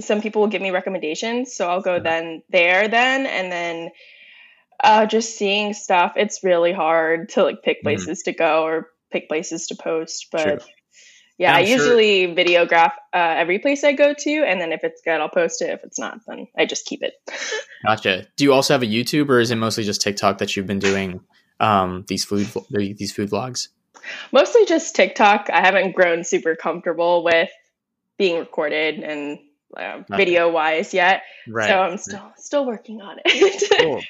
some 0.00 0.20
people 0.20 0.42
will 0.42 0.48
give 0.48 0.62
me 0.62 0.70
recommendations, 0.70 1.54
so 1.54 1.68
I'll 1.68 1.80
go 1.80 1.98
then 2.00 2.42
there 2.50 2.88
then, 2.88 3.26
and 3.26 3.50
then 3.50 3.90
uh, 4.82 5.06
just 5.06 5.36
seeing 5.36 5.74
stuff. 5.74 6.14
It's 6.16 6.44
really 6.44 6.72
hard 6.72 7.30
to 7.30 7.42
like 7.42 7.62
pick 7.62 7.78
mm-hmm. 7.78 7.86
places 7.86 8.20
mm-hmm. 8.20 8.30
to 8.30 8.36
go 8.36 8.64
or 8.64 8.90
pick 9.10 9.28
places 9.28 9.68
to 9.68 9.76
post, 9.76 10.28
but. 10.32 10.60
True. 10.60 10.70
Yeah, 11.38 11.54
I 11.54 11.66
sure. 11.66 11.76
usually 11.76 12.34
videograph 12.34 12.92
uh, 13.12 13.34
every 13.36 13.58
place 13.58 13.84
I 13.84 13.92
go 13.92 14.14
to, 14.14 14.30
and 14.30 14.58
then 14.58 14.72
if 14.72 14.82
it's 14.84 15.02
good, 15.02 15.20
I'll 15.20 15.28
post 15.28 15.60
it. 15.60 15.68
If 15.68 15.84
it's 15.84 15.98
not, 15.98 16.20
then 16.26 16.46
I 16.56 16.64
just 16.64 16.86
keep 16.86 17.02
it. 17.02 17.12
gotcha. 17.86 18.26
Do 18.36 18.44
you 18.44 18.54
also 18.54 18.72
have 18.72 18.82
a 18.82 18.86
YouTube, 18.86 19.28
or 19.28 19.38
is 19.38 19.50
it 19.50 19.56
mostly 19.56 19.84
just 19.84 20.00
TikTok 20.00 20.38
that 20.38 20.56
you've 20.56 20.66
been 20.66 20.78
doing 20.78 21.20
um, 21.60 22.06
these 22.08 22.24
food 22.24 22.48
these 22.70 23.12
food 23.12 23.28
vlogs? 23.28 23.68
Mostly 24.32 24.64
just 24.64 24.96
TikTok. 24.96 25.50
I 25.52 25.60
haven't 25.60 25.94
grown 25.94 26.24
super 26.24 26.56
comfortable 26.56 27.22
with 27.22 27.50
being 28.16 28.38
recorded 28.38 29.00
and 29.00 29.38
uh, 29.76 30.02
video 30.08 30.50
wise 30.50 30.94
yet. 30.94 31.22
Right. 31.48 31.68
So 31.68 31.78
I'm 31.78 31.98
still 31.98 32.32
still 32.36 32.66
working 32.66 33.00
on 33.00 33.18
it. 33.24 33.80
cool. 33.80 34.02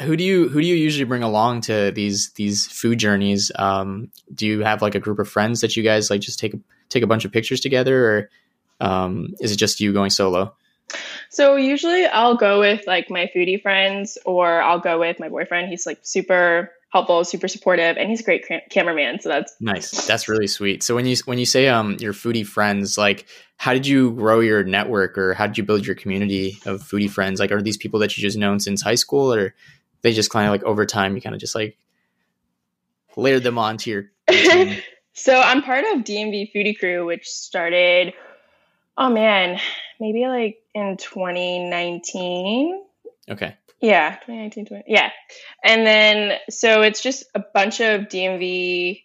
Who 0.00 0.16
do 0.16 0.24
you 0.24 0.48
who 0.48 0.60
do 0.60 0.66
you 0.66 0.74
usually 0.74 1.04
bring 1.04 1.22
along 1.22 1.62
to 1.62 1.90
these 1.92 2.30
these 2.32 2.66
food 2.66 2.98
journeys? 2.98 3.50
Um, 3.54 4.10
do 4.34 4.46
you 4.46 4.60
have 4.60 4.82
like 4.82 4.94
a 4.94 5.00
group 5.00 5.18
of 5.18 5.28
friends 5.28 5.60
that 5.62 5.76
you 5.76 5.82
guys 5.82 6.10
like 6.10 6.20
just 6.20 6.38
take 6.38 6.54
take 6.88 7.02
a 7.02 7.06
bunch 7.06 7.24
of 7.24 7.32
pictures 7.32 7.60
together, 7.60 8.06
or 8.06 8.30
um, 8.80 9.34
is 9.40 9.52
it 9.52 9.56
just 9.56 9.80
you 9.80 9.92
going 9.92 10.10
solo? 10.10 10.54
So 11.30 11.56
usually 11.56 12.06
I'll 12.06 12.36
go 12.36 12.60
with 12.60 12.86
like 12.86 13.10
my 13.10 13.30
foodie 13.34 13.60
friends, 13.60 14.18
or 14.24 14.60
I'll 14.60 14.80
go 14.80 14.98
with 14.98 15.18
my 15.18 15.28
boyfriend. 15.28 15.68
He's 15.68 15.86
like 15.86 16.00
super 16.02 16.70
helpful, 16.90 17.24
super 17.24 17.48
supportive, 17.48 17.96
and 17.96 18.08
he's 18.08 18.20
a 18.20 18.24
great 18.24 18.46
cam- 18.46 18.60
cameraman. 18.70 19.20
So 19.20 19.28
that's 19.28 19.54
nice. 19.60 20.06
That's 20.06 20.28
really 20.28 20.46
sweet. 20.46 20.82
So 20.82 20.94
when 20.94 21.06
you 21.06 21.16
when 21.26 21.38
you 21.38 21.46
say 21.46 21.68
um 21.68 21.96
your 22.00 22.12
foodie 22.12 22.46
friends, 22.46 22.98
like 22.98 23.26
how 23.56 23.72
did 23.72 23.86
you 23.86 24.12
grow 24.12 24.40
your 24.40 24.64
network, 24.64 25.18
or 25.18 25.34
how 25.34 25.46
did 25.46 25.58
you 25.58 25.64
build 25.64 25.86
your 25.86 25.96
community 25.96 26.58
of 26.64 26.80
foodie 26.80 27.10
friends? 27.10 27.40
Like, 27.40 27.52
are 27.52 27.62
these 27.62 27.76
people 27.76 28.00
that 28.00 28.16
you 28.16 28.22
just 28.22 28.38
known 28.38 28.60
since 28.60 28.82
high 28.82 28.94
school, 28.94 29.32
or 29.32 29.54
they 30.02 30.12
just 30.12 30.30
kind 30.30 30.46
of 30.46 30.52
like 30.52 30.62
over 30.64 30.86
time 30.86 31.14
you 31.14 31.20
kind 31.20 31.34
of 31.34 31.40
just 31.40 31.54
like 31.54 31.76
layered 33.16 33.42
them 33.42 33.58
onto 33.58 33.90
your? 33.90 34.10
so 35.12 35.40
I'm 35.40 35.62
part 35.62 35.84
of 35.84 36.04
DMV 36.04 36.52
Foodie 36.54 36.78
Crew, 36.78 37.04
which 37.06 37.28
started. 37.28 38.14
Oh 38.96 39.10
man, 39.10 39.60
maybe 40.00 40.26
like 40.26 40.58
in 40.74 40.96
2019. 40.96 42.82
Okay. 43.28 43.56
Yeah, 43.80 44.16
2019, 44.26 44.66
20, 44.66 44.84
yeah. 44.88 45.10
And 45.62 45.86
then, 45.86 46.38
so 46.50 46.82
it's 46.82 47.00
just 47.00 47.24
a 47.34 47.40
bunch 47.54 47.80
of 47.80 48.02
DMV 48.02 49.02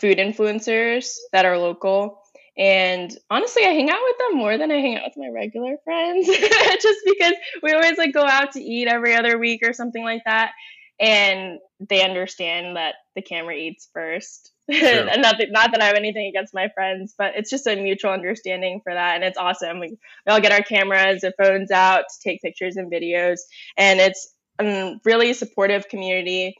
food 0.00 0.18
influencers 0.18 1.16
that 1.32 1.44
are 1.44 1.58
local. 1.58 2.20
And 2.56 3.14
honestly, 3.28 3.64
I 3.64 3.70
hang 3.70 3.90
out 3.90 4.00
with 4.02 4.18
them 4.18 4.38
more 4.38 4.56
than 4.56 4.70
I 4.70 4.76
hang 4.76 4.96
out 4.96 5.02
with 5.04 5.16
my 5.16 5.28
regular 5.28 5.76
friends, 5.84 6.26
just 6.80 7.00
because 7.04 7.34
we 7.62 7.72
always 7.72 7.98
like 7.98 8.14
go 8.14 8.24
out 8.24 8.52
to 8.52 8.62
eat 8.62 8.88
every 8.88 9.14
other 9.14 9.38
week 9.38 9.62
or 9.66 9.72
something 9.72 10.02
like 10.02 10.22
that. 10.24 10.52
And 10.98 11.58
they 11.80 12.02
understand 12.02 12.76
that 12.76 12.94
the 13.14 13.22
camera 13.22 13.54
eats 13.54 13.88
first. 13.92 14.52
and 14.72 15.22
not 15.22 15.38
that, 15.38 15.48
not 15.50 15.70
that 15.70 15.80
I 15.80 15.86
have 15.86 15.96
anything 15.96 16.26
against 16.26 16.52
my 16.52 16.68
friends, 16.74 17.14
but 17.16 17.34
it's 17.36 17.50
just 17.50 17.66
a 17.66 17.76
mutual 17.76 18.10
understanding 18.10 18.80
for 18.82 18.92
that. 18.92 19.14
And 19.14 19.24
it's 19.24 19.38
awesome. 19.38 19.78
We, 19.78 19.90
we 19.90 20.32
all 20.32 20.40
get 20.40 20.52
our 20.52 20.62
cameras 20.62 21.22
and 21.22 21.32
phones 21.40 21.70
out 21.70 22.04
to 22.10 22.28
take 22.28 22.42
pictures 22.42 22.76
and 22.76 22.90
videos. 22.90 23.38
And 23.76 24.00
it's 24.00 24.34
a 24.58 24.96
really 25.04 25.34
supportive 25.34 25.88
community. 25.88 26.56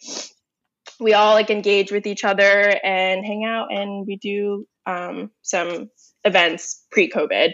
We 1.01 1.15
all 1.15 1.35
like 1.35 1.51
engage 1.51 1.91
with 1.91 2.07
each 2.07 2.25
other 2.25 2.79
and 2.83 3.25
hang 3.25 3.45
out, 3.45 3.73
and 3.73 4.07
we 4.07 4.17
do 4.17 4.67
um, 4.87 5.31
some 5.43 5.91
events 6.25 6.85
pre 6.91 7.11
COVID. 7.11 7.49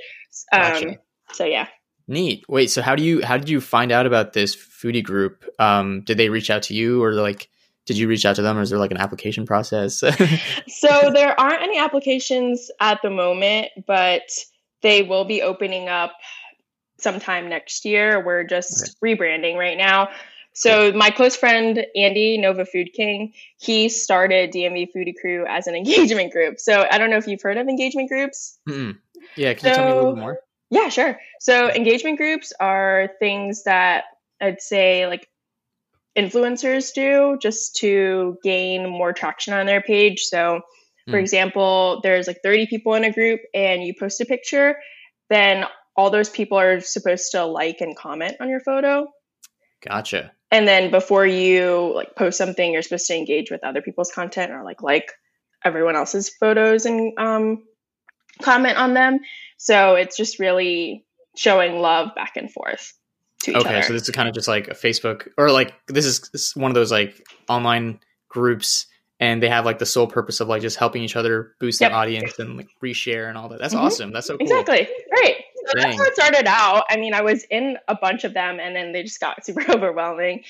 Um, 0.53 0.61
gotcha. 0.61 0.99
So, 1.33 1.45
yeah. 1.45 1.69
Neat. 2.09 2.45
Wait, 2.49 2.71
so 2.71 2.83
how 2.83 2.95
do 2.95 3.03
you 3.03 3.25
how 3.25 3.39
did 3.39 3.49
you 3.49 3.61
find 3.61 3.91
out 3.91 4.07
about 4.07 4.33
this 4.33 4.55
foodie 4.55 5.03
group? 5.03 5.45
Um, 5.59 6.03
did 6.03 6.19
they 6.19 6.29
reach 6.29 6.51
out 6.51 6.65
to 6.65 6.75
you 6.75 7.03
or 7.03 7.15
like 7.15 7.49
did 7.87 7.99
you 7.99 8.09
reach 8.09 8.25
out 8.25 8.37
to 8.37 8.43
them 8.43 8.59
or 8.59 8.63
is 8.63 8.71
there 8.71 8.79
like 8.79 8.91
an 8.91 8.97
application 8.99 9.47
process? 9.47 9.99
so 10.69 11.11
there 11.13 11.39
aren't 11.39 11.63
any 11.63 11.79
applications 11.79 12.71
at 12.81 13.01
the 13.03 13.11
moment, 13.11 13.69
but 13.87 14.23
they 14.83 15.03
will 15.03 15.25
be 15.25 15.43
opening 15.43 15.89
up 15.89 16.13
sometime 16.99 17.49
next 17.49 17.85
year. 17.85 18.25
We're 18.25 18.45
just 18.45 18.97
okay. 19.03 19.15
rebranding 19.15 19.57
right 19.57 19.77
now. 19.77 20.09
So 20.55 20.93
my 20.93 21.11
close 21.11 21.35
friend 21.35 21.85
Andy 21.97 22.39
Nova 22.39 22.67
Food 22.67 22.93
King, 22.93 23.33
he 23.59 23.89
started 23.89 24.53
DMV 24.53 24.89
Foodie 24.95 25.15
Crew 25.19 25.47
as 25.49 25.67
an 25.67 25.75
engagement 25.77 26.33
group. 26.33 26.61
So 26.61 26.87
I 26.91 26.99
don't 26.99 27.11
know 27.11 27.17
if 27.17 27.27
you've 27.27 27.43
heard 27.43 27.57
of 27.57 27.69
engagement 27.69 28.09
groups. 28.09 28.59
Mm-hmm. 28.69 28.99
Yeah, 29.37 29.55
can 29.55 29.69
you 29.69 29.75
tell 29.75 29.87
me 29.87 29.93
a 29.93 29.95
little 29.95 30.17
more? 30.17 30.41
Yeah, 30.71 30.89
sure. 30.89 31.19
So 31.41 31.71
engagement 31.71 32.19
groups 32.19 32.53
are 32.61 33.11
things 33.19 33.65
that 33.65 34.05
I'd 34.41 34.61
say 34.61 35.07
like 35.07 35.29
influencers 36.17 36.93
do 36.93 37.39
just 37.41 37.77
to 37.77 38.39
gain 38.43 38.89
more 38.89 39.13
traction 39.13 39.55
on 39.55 39.67
their 39.67 39.81
page. 39.81 40.23
So, 40.23 40.61
for 41.09 41.17
mm. 41.17 41.21
example, 41.21 42.01
there's 42.03 42.27
like 42.27 42.41
30 42.43 42.67
people 42.67 42.95
in 42.95 43.05
a 43.05 43.13
group 43.13 43.41
and 43.55 43.83
you 43.83 43.95
post 43.99 44.21
a 44.21 44.25
picture, 44.25 44.77
then 45.31 45.65
all 45.97 46.11
those 46.11 46.31
people 46.31 46.59
are 46.59 46.81
supposed 46.81 47.33
to 47.33 47.45
like 47.45 47.81
and 47.81 47.97
comment 47.97 48.37
on 48.41 48.49
your 48.49 48.61
photo. 48.61 49.07
Gotcha. 49.87 50.33
And 50.51 50.69
then 50.69 50.91
before 50.91 51.27
you 51.27 51.93
like 51.95 52.15
post 52.15 52.39
something, 52.39 52.73
you're 52.73 52.83
supposed 52.83 53.07
to 53.07 53.17
engage 53.17 53.51
with 53.51 53.65
other 53.65 53.83
people's 53.83 54.13
content 54.13 54.53
or 54.53 54.63
like 54.63 54.83
like 54.83 55.11
everyone 55.65 55.97
else's 55.97 56.29
photos 56.29 56.87
and 56.87 57.19
um, 57.19 57.65
comment 58.43 58.77
on 58.77 58.95
them. 58.95 59.21
So 59.57 59.95
it's 59.95 60.17
just 60.17 60.39
really 60.39 61.05
showing 61.37 61.81
love 61.81 62.15
back 62.15 62.37
and 62.37 62.53
forth 62.53 62.93
to 63.45 63.55
okay, 63.55 63.69
other. 63.69 63.83
so 63.83 63.93
this 63.93 64.03
is 64.03 64.11
kind 64.11 64.29
of 64.29 64.35
just 64.35 64.49
like 64.49 64.69
a 64.69 64.75
Facebook 64.75 65.29
or 65.39 65.51
like 65.51 65.75
this 65.89 66.05
is, 66.05 66.21
this 66.33 66.49
is 66.49 66.57
one 66.57 66.71
of 66.71 66.75
those 66.75 66.93
like 66.93 67.25
online 67.49 68.01
groups 68.29 68.87
and 69.23 69.41
they 69.43 69.49
have 69.49 69.65
like 69.65 69.79
the 69.79 69.87
sole 69.87 70.09
purpose 70.09 70.41
of 70.41 70.49
like 70.49 70.63
just 70.63 70.77
helping 70.77 71.03
each 71.03 71.15
other 71.15 71.55
boost 71.61 71.81
yep. 71.81 71.91
their 71.91 71.99
audience 71.99 72.39
and 72.41 72.57
like 72.57 72.69
reshare 72.83 73.29
and 73.29 73.39
all 73.39 73.49
that. 73.49 73.61
That's 73.61 73.73
mm-hmm. 73.73 73.85
awesome. 73.85 74.13
That's 74.13 74.27
so 74.27 74.37
cool. 74.37 74.45
Exactly. 74.45 74.89
Right. 75.13 75.37
So 75.65 75.73
that's 75.77 75.97
how 75.97 76.03
it 76.03 76.15
started 76.15 76.47
out. 76.49 76.85
I 76.91 76.97
mean, 76.97 77.15
I 77.15 77.23
was 77.23 77.45
in 77.49 77.79
a 77.87 77.95
bunch 77.95 78.25
of 78.25 78.35
them 78.35 78.59
and 78.59 78.75
then 78.75 78.93
they 78.93 79.05
just 79.05 79.21
got 79.21 79.45
super 79.47 79.63
overwhelming. 79.71 80.43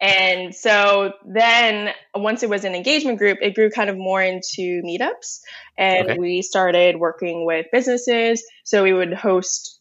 And 0.00 0.54
so 0.54 1.12
then 1.24 1.94
once 2.14 2.42
it 2.42 2.50
was 2.50 2.64
an 2.64 2.74
engagement 2.74 3.18
group, 3.18 3.38
it 3.40 3.54
grew 3.54 3.70
kind 3.70 3.88
of 3.88 3.96
more 3.96 4.20
into 4.20 4.82
meetups. 4.82 5.40
And 5.78 6.10
okay. 6.10 6.18
we 6.18 6.42
started 6.42 6.98
working 6.98 7.46
with 7.46 7.66
businesses. 7.72 8.44
So 8.64 8.82
we 8.82 8.92
would 8.92 9.14
host 9.14 9.78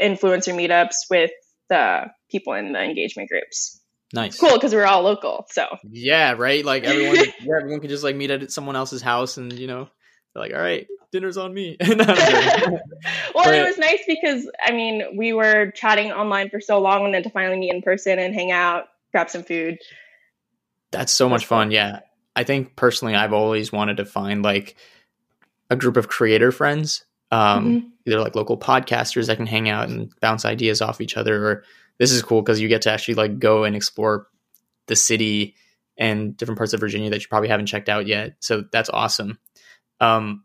influencer 0.00 0.54
meetups 0.54 1.08
with 1.10 1.30
the 1.68 2.06
people 2.30 2.54
in 2.54 2.72
the 2.72 2.82
engagement 2.82 3.28
groups. 3.28 3.80
Nice. 4.14 4.38
Cool, 4.38 4.54
because 4.54 4.74
we're 4.74 4.84
all 4.84 5.02
local. 5.02 5.46
So 5.50 5.66
Yeah, 5.90 6.32
right? 6.32 6.64
Like 6.64 6.84
everyone 6.84 7.16
yeah, 7.40 7.56
everyone 7.58 7.80
could 7.80 7.90
just 7.90 8.04
like 8.04 8.16
meet 8.16 8.30
at 8.30 8.52
someone 8.52 8.76
else's 8.76 9.02
house 9.02 9.38
and 9.38 9.52
you 9.52 9.66
know, 9.66 9.88
they're 10.34 10.42
like, 10.42 10.52
all 10.52 10.60
right, 10.60 10.86
dinner's 11.12 11.36
on 11.36 11.52
me. 11.54 11.76
well, 11.88 11.98
but, 13.34 13.54
it 13.54 13.66
was 13.66 13.78
nice 13.78 14.00
because 14.06 14.50
I 14.62 14.72
mean, 14.72 15.16
we 15.16 15.32
were 15.32 15.70
chatting 15.70 16.10
online 16.10 16.50
for 16.50 16.60
so 16.60 16.80
long, 16.80 17.04
and 17.04 17.14
then 17.14 17.22
to 17.22 17.30
finally 17.30 17.58
meet 17.58 17.72
in 17.72 17.82
person 17.82 18.18
and 18.18 18.34
hang 18.34 18.50
out, 18.50 18.84
grab 19.12 19.30
some 19.30 19.44
food. 19.44 19.78
That's 20.90 21.12
so 21.12 21.28
much 21.28 21.46
fun. 21.46 21.70
Yeah, 21.70 22.00
I 22.34 22.44
think 22.44 22.76
personally, 22.76 23.14
I've 23.14 23.32
always 23.32 23.72
wanted 23.72 23.98
to 23.98 24.04
find 24.04 24.42
like 24.42 24.76
a 25.70 25.76
group 25.76 25.96
of 25.96 26.08
creator 26.08 26.50
friends, 26.50 27.04
um, 27.32 27.64
mm-hmm. 27.64 27.88
either 28.06 28.20
like 28.20 28.36
local 28.36 28.58
podcasters 28.58 29.26
that 29.26 29.38
can 29.38 29.46
hang 29.46 29.68
out 29.68 29.88
and 29.88 30.12
bounce 30.20 30.44
ideas 30.44 30.80
off 30.80 31.00
each 31.00 31.16
other, 31.16 31.44
or 31.44 31.64
this 31.98 32.12
is 32.12 32.22
cool 32.22 32.42
because 32.42 32.60
you 32.60 32.68
get 32.68 32.82
to 32.82 32.92
actually 32.92 33.14
like 33.14 33.40
go 33.40 33.64
and 33.64 33.74
explore 33.74 34.28
the 34.86 34.94
city 34.94 35.56
and 35.96 36.36
different 36.36 36.58
parts 36.58 36.74
of 36.74 36.80
Virginia 36.80 37.10
that 37.10 37.22
you 37.22 37.28
probably 37.28 37.48
haven't 37.48 37.66
checked 37.66 37.88
out 37.88 38.06
yet. 38.06 38.36
So 38.40 38.64
that's 38.70 38.90
awesome. 38.90 39.38
Um, 40.00 40.44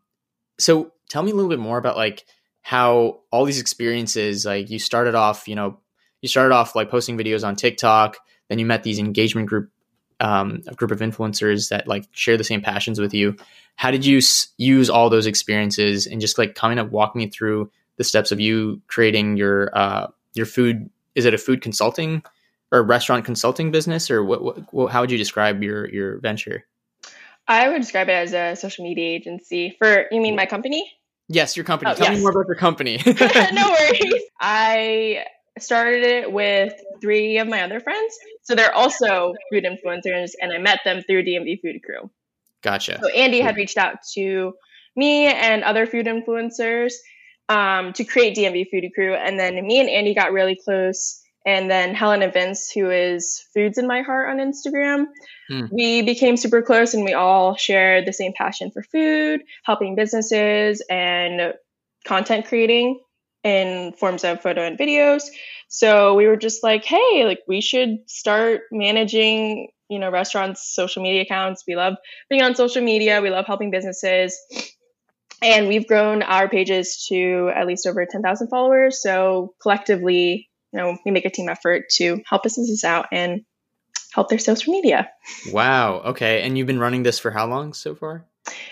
so 0.58 0.94
tell 1.10 1.24
me 1.24 1.32
a 1.32 1.36
little 1.36 1.50
bit 1.50 1.60
more 1.60 1.78
about 1.78 1.98
like 1.98 2.26
how 2.62 3.20
all 3.32 3.46
these 3.46 3.60
experiences, 3.60 4.46
like 4.46 4.70
you 4.70 4.80
started 4.80 5.16
off, 5.16 5.48
you 5.48 5.56
know, 5.56 5.80
you 6.22 6.30
started 6.30 6.54
off 6.54 6.76
like 6.76 6.90
posting 6.90 7.18
videos 7.18 7.46
on 7.46 7.56
TikTok, 7.56 8.18
then 8.50 8.60
you 8.60 8.66
met 8.66 8.84
these 8.84 9.00
engagement 9.00 9.48
group, 9.48 9.72
um, 10.20 10.62
a 10.68 10.74
group 10.74 10.92
of 10.92 11.00
influencers 11.00 11.70
that 11.70 11.88
like 11.88 12.06
share 12.12 12.38
the 12.38 12.44
same 12.44 12.62
passions 12.62 13.00
with 13.00 13.14
you. 13.14 13.36
How 13.78 13.92
did 13.92 14.06
you 14.06 14.18
s- 14.18 14.48
use 14.58 14.90
all 14.90 15.10
those 15.10 15.26
experiences 15.26 16.06
and 16.06 16.20
just 16.20 16.38
like 16.38 16.56
kind 16.56 16.80
of 16.80 16.92
walk 16.92 17.16
me 17.16 17.28
through 17.28 17.72
the 17.96 18.04
steps 18.04 18.32
of 18.32 18.40
you 18.40 18.82
creating 18.88 19.38
your 19.38 19.76
uh, 19.76 20.08
your 20.34 20.46
food? 20.46 20.90
Is 21.16 21.26
it 21.26 21.34
a 21.34 21.38
food 21.38 21.62
consulting 21.62 22.22
or 22.72 22.84
restaurant 22.84 23.24
consulting 23.24 23.72
business, 23.72 24.12
or 24.12 24.24
what, 24.24 24.44
what, 24.44 24.74
what? 24.74 24.92
How 24.92 25.02
would 25.02 25.12
you 25.12 25.18
describe 25.18 25.64
your 25.64 25.88
your 25.90 26.20
venture? 26.20 26.66
I 27.48 27.70
would 27.70 27.80
describe 27.82 28.10
it 28.10 28.14
as 28.14 28.34
a 28.34 28.60
social 28.60 28.84
media 28.84 29.06
agency. 29.06 29.76
For 29.80 30.06
you 30.12 30.22
mean 30.22 30.36
my 30.36 30.46
company? 30.46 30.92
Yes, 31.30 31.56
your 31.56 31.64
company. 31.64 31.92
Oh, 31.92 31.96
Tell 31.96 32.08
yes. 32.08 32.18
me 32.18 32.22
more 32.22 32.32
about 32.32 32.48
your 32.48 32.56
company. 32.56 33.00
no 33.06 33.70
worries. 33.72 34.24
I 34.40 35.24
started 35.60 36.04
it 36.04 36.32
with 36.32 36.74
three 37.02 37.38
of 37.38 37.48
my 37.48 37.62
other 37.62 37.80
friends. 37.80 38.18
So 38.44 38.56
they're 38.56 38.74
also 38.74 39.34
food 39.52 39.66
influencers, 39.66 40.32
and 40.42 40.52
I 40.52 40.58
met 40.58 40.80
them 40.86 41.02
through 41.02 41.24
DMV 41.24 41.62
Food 41.62 41.84
Crew. 41.84 42.10
Gotcha. 42.68 43.00
So 43.02 43.10
Andy 43.10 43.40
had 43.40 43.56
reached 43.56 43.78
out 43.78 44.00
to 44.16 44.54
me 44.96 45.28
and 45.28 45.64
other 45.64 45.86
food 45.86 46.06
influencers 46.06 46.94
um, 47.48 47.94
to 47.94 48.04
create 48.04 48.36
DMV 48.36 48.68
Foodie 48.74 48.94
Crew, 48.94 49.14
and 49.14 49.40
then 49.40 49.66
me 49.66 49.80
and 49.80 49.90
Andy 49.90 50.14
got 50.14 50.34
really 50.34 50.60
close 50.64 51.22
and 51.46 51.72
then 51.72 51.96
Helen 51.96 52.22
and 52.24 52.34
Vince, 52.34 52.70
who 52.70 52.92
is 52.92 53.42
Foods 53.54 53.78
in 53.78 53.88
My 53.88 54.02
Heart 54.02 54.32
on 54.32 54.38
Instagram. 54.38 55.06
Hmm. 55.48 55.68
We 55.72 56.02
became 56.02 56.36
super 56.36 56.62
close 56.62 56.94
and 56.94 57.06
we 57.06 57.14
all 57.14 57.56
shared 57.56 58.06
the 58.06 58.12
same 58.12 58.34
passion 58.34 58.70
for 58.70 58.84
food, 58.84 59.44
helping 59.64 59.96
businesses, 59.96 60.84
and 60.90 61.54
content 62.06 62.48
creating 62.48 63.00
in 63.46 63.94
forms 63.94 64.26
of 64.26 64.42
photo 64.42 64.68
and 64.68 64.78
videos. 64.78 65.24
So 65.70 66.16
we 66.16 66.28
were 66.28 66.36
just 66.36 66.64
like, 66.64 66.84
hey, 66.84 67.24
like 67.24 67.40
we 67.48 67.62
should 67.62 68.00
start 68.10 68.64
managing, 68.70 69.70
you 69.90 70.00
know, 70.00 70.10
restaurants' 70.10 70.74
social 70.74 71.04
media 71.04 71.22
accounts. 71.22 71.64
We 71.68 71.76
love 71.76 71.96
being 72.30 72.42
on 72.42 72.56
social 72.56 72.84
media, 72.84 73.22
we 73.22 73.30
love 73.30 73.46
helping 73.46 73.72
businesses. 73.72 74.38
And 75.42 75.68
we've 75.68 75.88
grown 75.88 76.24
our 76.24 76.50
pages 76.50 77.06
to 77.10 77.52
at 77.56 77.68
least 77.68 77.86
over 77.86 78.06
10,000 78.06 78.48
followers. 78.48 79.02
So 79.02 79.54
collectively, 79.62 80.50
you 80.74 80.80
know, 80.80 80.98
we 81.06 81.12
make 81.12 81.26
a 81.26 81.30
team 81.30 81.48
effort 81.48 81.90
to 81.98 82.22
help 82.28 82.44
businesses 82.44 82.84
out 82.84 83.08
and 83.12 83.46
help 84.14 84.30
their 84.30 84.40
social 84.40 84.74
media. 84.74 85.10
Wow. 85.52 86.02
Okay. 86.06 86.42
And 86.42 86.58
you've 86.58 86.66
been 86.66 86.80
running 86.80 87.04
this 87.04 87.20
for 87.20 87.30
how 87.30 87.46
long 87.46 87.74
so 87.74 87.94
far? 87.94 88.26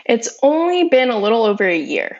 It's 0.06 0.38
only 0.42 0.90
been 0.90 1.12
a 1.12 1.20
little 1.20 1.44
over 1.44 1.68
a 1.68 1.78
year. 1.78 2.18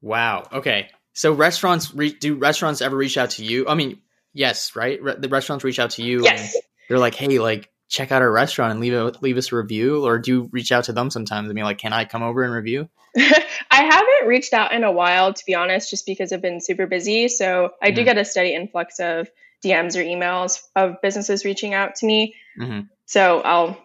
Wow. 0.00 0.46
Okay. 0.52 0.88
So 1.12 1.32
restaurants 1.32 1.92
re- 1.94 2.12
do 2.12 2.36
restaurants 2.36 2.82
ever 2.82 2.96
reach 2.96 3.18
out 3.18 3.30
to 3.30 3.44
you? 3.44 3.66
I 3.68 3.74
mean, 3.74 4.00
yes, 4.32 4.76
right? 4.76 5.02
Re- 5.02 5.16
the 5.18 5.28
restaurants 5.28 5.64
reach 5.64 5.78
out 5.78 5.90
to 5.92 6.02
you 6.02 6.22
yes. 6.22 6.56
they're 6.88 6.98
like, 6.98 7.14
"Hey, 7.14 7.38
like 7.38 7.68
check 7.92 8.10
out 8.10 8.22
our 8.22 8.32
restaurant 8.32 8.72
and 8.72 8.80
leave 8.80 8.94
a, 8.94 9.12
leave 9.20 9.36
us 9.36 9.52
a 9.52 9.56
review," 9.56 10.04
or 10.04 10.18
do 10.18 10.30
you 10.30 10.48
reach 10.50 10.72
out 10.72 10.84
to 10.84 10.92
them 10.92 11.10
sometimes 11.10 11.48
and 11.48 11.54
be 11.54 11.62
like, 11.62 11.78
"Can 11.78 11.92
I 11.92 12.04
come 12.06 12.22
over 12.22 12.42
and 12.42 12.52
review?" 12.52 12.88
I 13.16 13.82
haven't 13.84 14.26
reached 14.26 14.54
out 14.54 14.72
in 14.72 14.82
a 14.82 14.90
while, 14.90 15.34
to 15.34 15.44
be 15.46 15.54
honest, 15.54 15.90
just 15.90 16.06
because 16.06 16.32
I've 16.32 16.42
been 16.42 16.60
super 16.60 16.86
busy. 16.86 17.28
So 17.28 17.70
I 17.82 17.88
mm-hmm. 17.88 17.96
do 17.96 18.04
get 18.04 18.18
a 18.18 18.24
steady 18.24 18.54
influx 18.54 18.98
of 18.98 19.28
DMs 19.64 19.96
or 19.96 20.02
emails 20.02 20.60
of 20.74 21.00
businesses 21.02 21.44
reaching 21.44 21.74
out 21.74 21.94
to 21.96 22.06
me. 22.06 22.34
Mm-hmm. 22.58 22.80
So 23.06 23.40
I'll 23.42 23.78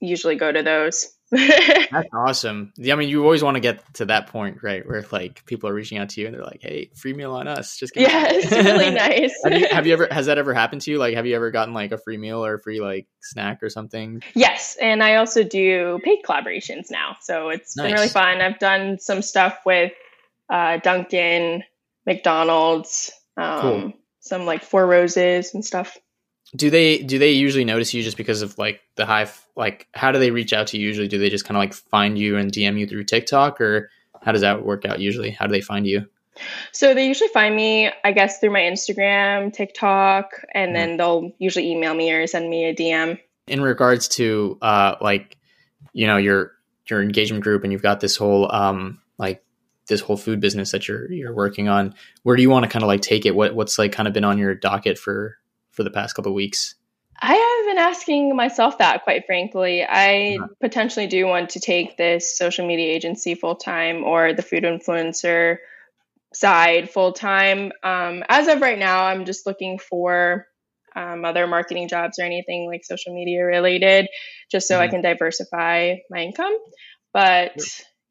usually 0.00 0.36
go 0.36 0.52
to 0.52 0.62
those. 0.62 1.15
That's 1.32 2.08
awesome. 2.12 2.72
Yeah, 2.76 2.94
I 2.94 2.96
mean, 2.96 3.08
you 3.08 3.24
always 3.24 3.42
want 3.42 3.56
to 3.56 3.60
get 3.60 3.82
to 3.94 4.04
that 4.06 4.28
point, 4.28 4.62
right, 4.62 4.86
where 4.86 5.04
like 5.10 5.44
people 5.44 5.68
are 5.68 5.74
reaching 5.74 5.98
out 5.98 6.10
to 6.10 6.20
you 6.20 6.28
and 6.28 6.34
they're 6.34 6.44
like, 6.44 6.62
"Hey, 6.62 6.90
free 6.94 7.14
meal 7.14 7.32
on 7.32 7.48
us." 7.48 7.76
Just 7.76 7.94
kidding. 7.94 8.08
yeah, 8.08 8.28
it's 8.30 8.50
really 8.52 8.90
nice. 8.90 9.34
have, 9.42 9.52
you, 9.52 9.66
have, 9.68 9.86
you, 9.88 9.92
ever 9.92 10.08
has 10.08 10.26
that 10.26 10.38
ever 10.38 10.54
happened 10.54 10.82
to 10.82 10.90
you? 10.92 10.98
Like, 10.98 11.16
have 11.16 11.26
you 11.26 11.34
ever 11.34 11.50
gotten 11.50 11.74
like 11.74 11.90
a 11.90 11.98
free 11.98 12.16
meal 12.16 12.44
or 12.44 12.54
a 12.54 12.60
free 12.60 12.80
like 12.80 13.08
snack 13.20 13.60
or 13.64 13.70
something? 13.70 14.22
Yes, 14.34 14.76
and 14.80 15.02
I 15.02 15.16
also 15.16 15.42
do 15.42 15.98
paid 16.04 16.22
collaborations 16.22 16.92
now, 16.92 17.16
so 17.20 17.48
it's 17.48 17.76
nice. 17.76 17.86
been 17.86 17.94
really 17.94 18.08
fun. 18.08 18.40
I've 18.40 18.60
done 18.60 19.00
some 19.00 19.20
stuff 19.20 19.58
with 19.66 19.92
uh, 20.48 20.76
Dunkin', 20.76 21.64
McDonald's, 22.06 23.10
um, 23.36 23.60
cool. 23.60 23.92
some 24.20 24.46
like 24.46 24.62
Four 24.62 24.86
Roses 24.86 25.54
and 25.54 25.64
stuff 25.64 25.98
do 26.56 26.70
they 26.70 26.98
do 26.98 27.18
they 27.18 27.32
usually 27.32 27.64
notice 27.64 27.92
you 27.94 28.02
just 28.02 28.16
because 28.16 28.42
of 28.42 28.56
like 28.58 28.80
the 28.96 29.06
high 29.06 29.28
like 29.54 29.86
how 29.92 30.12
do 30.12 30.18
they 30.18 30.30
reach 30.30 30.52
out 30.52 30.68
to 30.68 30.78
you 30.78 30.86
usually? 30.86 31.08
Do 31.08 31.18
they 31.18 31.30
just 31.30 31.44
kind 31.44 31.56
of 31.56 31.60
like 31.60 31.74
find 31.74 32.18
you 32.18 32.36
and 32.36 32.50
dm 32.50 32.78
you 32.78 32.86
through 32.86 33.04
tiktok 33.04 33.60
or 33.60 33.90
how 34.22 34.32
does 34.32 34.40
that 34.40 34.64
work 34.64 34.84
out 34.84 35.00
usually? 35.00 35.30
How 35.30 35.46
do 35.46 35.52
they 35.52 35.60
find 35.60 35.86
you? 35.86 36.06
So 36.72 36.94
they 36.94 37.06
usually 37.06 37.28
find 37.28 37.54
me 37.54 37.90
i 38.04 38.12
guess 38.12 38.40
through 38.40 38.50
my 38.50 38.60
instagram 38.60 39.52
tiktok 39.52 40.44
and 40.54 40.68
mm-hmm. 40.68 40.74
then 40.74 40.96
they'll 40.96 41.32
usually 41.38 41.70
email 41.70 41.94
me 41.94 42.12
or 42.12 42.26
send 42.26 42.50
me 42.50 42.66
a 42.66 42.74
dm 42.74 43.18
in 43.46 43.62
regards 43.62 44.08
to 44.08 44.58
uh 44.60 44.96
like 45.00 45.38
you 45.94 46.06
know 46.06 46.18
your 46.18 46.52
your 46.90 47.02
engagement 47.02 47.42
group 47.42 47.64
and 47.64 47.72
you've 47.72 47.82
got 47.82 48.00
this 48.00 48.16
whole 48.16 48.52
um 48.54 49.00
like 49.18 49.42
this 49.88 50.00
whole 50.00 50.16
food 50.16 50.40
business 50.40 50.72
that 50.72 50.88
you're 50.88 51.10
you're 51.10 51.34
working 51.34 51.68
on 51.68 51.94
where 52.22 52.36
do 52.36 52.42
you 52.42 52.50
want 52.50 52.64
to 52.64 52.68
kind 52.68 52.82
of 52.82 52.88
like 52.88 53.00
take 53.00 53.26
it? 53.26 53.34
What 53.34 53.54
what's 53.54 53.78
like 53.78 53.92
kind 53.92 54.08
of 54.08 54.14
been 54.14 54.24
on 54.24 54.38
your 54.38 54.54
docket 54.54 54.98
for 54.98 55.38
for 55.76 55.84
the 55.84 55.90
past 55.90 56.16
couple 56.16 56.34
weeks? 56.34 56.74
I 57.18 57.34
have 57.34 57.66
been 57.66 57.78
asking 57.78 58.36
myself 58.36 58.78
that, 58.78 59.04
quite 59.04 59.24
frankly. 59.26 59.84
I 59.84 60.36
uh-huh. 60.36 60.48
potentially 60.60 61.06
do 61.06 61.26
want 61.26 61.50
to 61.50 61.60
take 61.60 61.96
this 61.96 62.36
social 62.36 62.66
media 62.66 62.92
agency 62.92 63.34
full 63.34 63.56
time 63.56 64.04
or 64.04 64.32
the 64.32 64.42
food 64.42 64.64
influencer 64.64 65.58
side 66.34 66.90
full 66.90 67.12
time. 67.12 67.72
Um, 67.82 68.22
as 68.28 68.48
of 68.48 68.60
right 68.60 68.78
now, 68.78 69.06
I'm 69.06 69.24
just 69.24 69.46
looking 69.46 69.78
for 69.78 70.46
um, 70.94 71.24
other 71.24 71.46
marketing 71.46 71.88
jobs 71.88 72.18
or 72.18 72.24
anything 72.24 72.66
like 72.66 72.84
social 72.84 73.14
media 73.14 73.44
related, 73.44 74.08
just 74.50 74.68
so 74.68 74.74
mm-hmm. 74.74 74.82
I 74.82 74.88
can 74.88 75.02
diversify 75.02 75.96
my 76.10 76.18
income. 76.18 76.56
But 77.12 77.56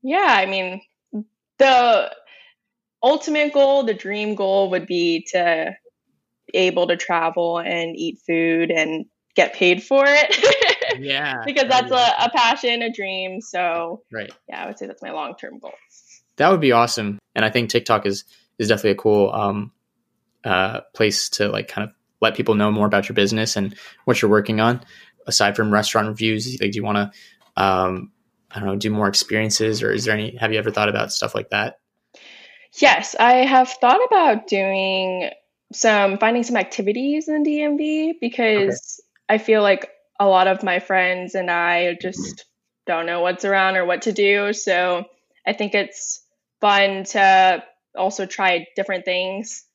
yeah, 0.02 0.28
I 0.28 0.46
mean, 0.48 0.82
the 1.60 2.12
ultimate 3.04 3.54
goal, 3.54 3.84
the 3.84 3.94
dream 3.94 4.36
goal 4.36 4.72
would 4.72 4.88
be 4.88 5.28
to 5.32 5.76
able 6.54 6.88
to 6.88 6.98
travel 6.98 7.60
and 7.60 7.96
eat 7.96 8.20
food 8.26 8.72
and 8.72 9.06
get 9.36 9.54
paid 9.54 9.84
for 9.84 10.04
it. 10.08 11.00
yeah. 11.00 11.42
because 11.46 11.68
that's 11.70 11.92
yeah. 11.92 12.14
a, 12.20 12.26
a 12.26 12.30
passion, 12.30 12.82
a 12.82 12.92
dream. 12.92 13.42
So 13.42 14.04
right. 14.12 14.32
Yeah, 14.48 14.64
I 14.64 14.68
would 14.68 14.78
say 14.78 14.88
that's 14.88 15.02
my 15.02 15.12
long 15.12 15.36
term 15.36 15.60
goal. 15.60 15.74
That 16.38 16.50
would 16.50 16.62
be 16.62 16.72
awesome. 16.72 17.20
And 17.36 17.46
I 17.46 17.50
think 17.50 17.70
TikTok 17.70 18.06
is 18.06 18.24
is 18.58 18.70
definitely 18.70 18.92
a 18.92 18.96
cool 18.96 19.32
um, 19.32 19.72
uh, 20.44 20.82
place 20.94 21.30
to 21.30 21.50
like 21.50 21.68
kind 21.68 21.88
of 21.90 21.96
let 22.22 22.36
people 22.36 22.56
know 22.56 22.72
more 22.72 22.88
about 22.88 23.10
your 23.10 23.14
business 23.14 23.56
and 23.56 23.76
what 24.06 24.22
you're 24.22 24.32
working 24.32 24.60
on. 24.60 24.82
Aside 25.28 25.56
from 25.56 25.74
restaurant 25.74 26.08
reviews, 26.08 26.60
like 26.62 26.72
do 26.72 26.78
you 26.78 26.84
want 26.84 26.98
to 26.98 27.62
um, 27.62 28.12
I 28.52 28.60
don't 28.60 28.70
know, 28.70 28.76
do 28.76 28.90
more 28.90 29.08
experiences 29.08 29.82
or 29.84 29.92
is 29.92 30.06
there 30.06 30.14
any 30.14 30.36
have 30.38 30.52
you 30.52 30.60
ever 30.60 30.72
thought 30.72 30.90
about 30.90 31.12
stuff 31.12 31.36
like 31.36 31.50
that? 31.50 31.80
Yes, 32.80 33.16
I 33.20 33.46
have 33.46 33.70
thought 33.70 34.04
about 34.06 34.48
doing 34.48 35.30
some 35.76 36.18
finding 36.18 36.44
some 36.44 36.56
activities 36.58 37.28
in 37.28 37.44
DMV 37.44 38.14
because 38.22 39.02
okay. 39.30 39.36
I 39.36 39.38
feel 39.44 39.62
like 39.62 39.90
a 40.20 40.28
lot 40.28 40.48
of 40.48 40.64
my 40.64 40.80
friends 40.80 41.36
and 41.36 41.52
I 41.52 41.98
just 42.02 42.46
don't 42.88 43.06
know 43.06 43.22
what's 43.22 43.46
around 43.46 43.76
or 43.76 43.86
what 43.86 44.04
to 44.04 44.12
do. 44.12 44.54
So 44.54 45.06
I 45.46 45.54
think 45.54 45.74
it's 45.76 46.24
fun 46.62 47.04
to 47.06 47.64
also 47.96 48.26
try 48.26 48.68
different 48.76 49.06
things, 49.06 49.66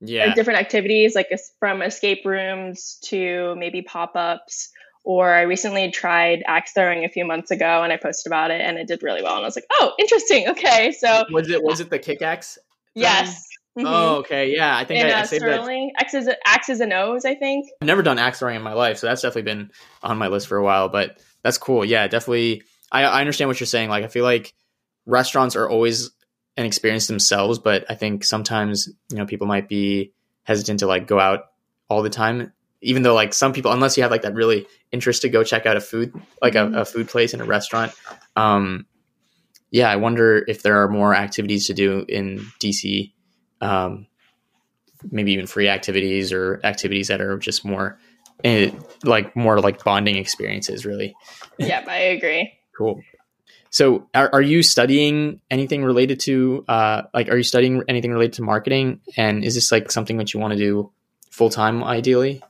Yeah. 0.00 0.26
like 0.26 0.34
different 0.34 0.60
activities, 0.60 1.14
like 1.14 1.28
from 1.58 1.82
escape 1.82 2.24
rooms 2.24 2.98
to 3.06 3.54
maybe 3.56 3.82
pop 3.82 4.12
ups. 4.16 4.70
Or 5.06 5.30
I 5.34 5.42
recently 5.42 5.90
tried 5.90 6.42
axe 6.46 6.72
throwing 6.72 7.04
a 7.04 7.10
few 7.10 7.26
months 7.26 7.50
ago, 7.50 7.82
and 7.82 7.92
I 7.92 7.98
posted 7.98 8.30
about 8.30 8.50
it, 8.50 8.62
and 8.62 8.78
it 8.78 8.86
did 8.86 9.02
really 9.02 9.22
well. 9.22 9.34
And 9.34 9.44
I 9.44 9.46
was 9.46 9.54
like, 9.54 9.66
"Oh, 9.70 9.92
interesting. 9.98 10.48
Okay, 10.48 10.92
so 10.92 11.26
was 11.30 11.50
it 11.50 11.62
was 11.62 11.80
it 11.80 11.90
the 11.90 11.98
kick 11.98 12.22
axe? 12.22 12.58
yes." 12.94 13.46
Mhm. 13.76 13.84
Oh, 13.86 14.16
okay. 14.18 14.54
Yeah, 14.54 14.76
I 14.76 14.84
think 14.84 15.00
and 15.00 15.12
I, 15.12 15.18
I 15.18 15.22
uh, 15.22 15.24
saved 15.24 15.44
that. 15.44 15.62
Sterling, 15.62 15.92
X's, 15.98 16.28
X's 16.46 16.80
and 16.80 16.92
O's, 16.92 17.24
I 17.24 17.34
think. 17.34 17.68
I've 17.80 17.86
never 17.86 18.02
done 18.02 18.18
axe 18.18 18.38
throwing 18.38 18.56
in 18.56 18.62
my 18.62 18.72
life, 18.72 18.98
so 18.98 19.08
that's 19.08 19.22
definitely 19.22 19.50
been 19.52 19.70
on 20.02 20.16
my 20.16 20.28
list 20.28 20.46
for 20.46 20.56
a 20.56 20.62
while. 20.62 20.88
But 20.88 21.18
that's 21.42 21.58
cool. 21.58 21.84
Yeah, 21.84 22.06
definitely. 22.06 22.62
I, 22.92 23.02
I 23.02 23.20
understand 23.20 23.48
what 23.48 23.58
you're 23.58 23.66
saying. 23.66 23.88
Like, 23.90 24.04
I 24.04 24.08
feel 24.08 24.24
like 24.24 24.54
restaurants 25.06 25.56
are 25.56 25.68
always 25.68 26.10
an 26.56 26.66
experience 26.66 27.08
themselves, 27.08 27.58
but 27.58 27.84
I 27.90 27.96
think 27.96 28.24
sometimes 28.24 28.88
you 29.10 29.16
know 29.16 29.26
people 29.26 29.48
might 29.48 29.68
be 29.68 30.12
hesitant 30.44 30.80
to 30.80 30.86
like 30.86 31.08
go 31.08 31.18
out 31.18 31.46
all 31.88 32.02
the 32.02 32.10
time. 32.10 32.52
Even 32.80 33.02
though 33.02 33.14
like 33.14 33.32
some 33.32 33.52
people, 33.52 33.72
unless 33.72 33.96
you 33.96 34.02
have 34.02 34.12
like 34.12 34.22
that 34.22 34.34
really 34.34 34.66
interest 34.92 35.22
to 35.22 35.28
go 35.30 35.42
check 35.42 35.66
out 35.66 35.76
a 35.76 35.80
food 35.80 36.12
like 36.42 36.54
a, 36.54 36.66
a 36.66 36.84
food 36.84 37.08
place 37.08 37.34
in 37.34 37.40
a 37.40 37.44
restaurant, 37.44 37.92
um, 38.36 38.86
yeah, 39.70 39.90
I 39.90 39.96
wonder 39.96 40.44
if 40.46 40.62
there 40.62 40.82
are 40.82 40.88
more 40.88 41.14
activities 41.14 41.66
to 41.66 41.74
do 41.74 42.04
in 42.08 42.46
DC. 42.60 43.13
Um, 43.64 44.06
maybe 45.10 45.32
even 45.32 45.46
free 45.46 45.68
activities 45.68 46.32
or 46.32 46.60
activities 46.64 47.08
that 47.08 47.20
are 47.20 47.38
just 47.38 47.64
more 47.64 47.98
eh, 48.42 48.70
like 49.02 49.34
more 49.36 49.60
like 49.60 49.84
bonding 49.84 50.16
experiences 50.16 50.84
really. 50.84 51.14
Yep, 51.58 51.86
I 51.86 51.96
agree. 51.98 52.52
cool. 52.76 53.00
So 53.70 54.08
are, 54.12 54.28
are 54.32 54.42
you 54.42 54.64
studying 54.64 55.40
anything 55.50 55.84
related 55.84 56.20
to 56.20 56.64
uh 56.68 57.02
like 57.12 57.28
are 57.28 57.36
you 57.36 57.42
studying 57.44 57.82
anything 57.88 58.12
related 58.12 58.34
to 58.34 58.42
marketing? 58.42 59.00
And 59.16 59.44
is 59.44 59.54
this 59.54 59.70
like 59.70 59.90
something 59.92 60.16
that 60.16 60.34
you 60.34 60.40
want 60.40 60.52
to 60.52 60.58
do 60.58 60.90
full 61.30 61.50
time 61.50 61.84
ideally 61.84 62.42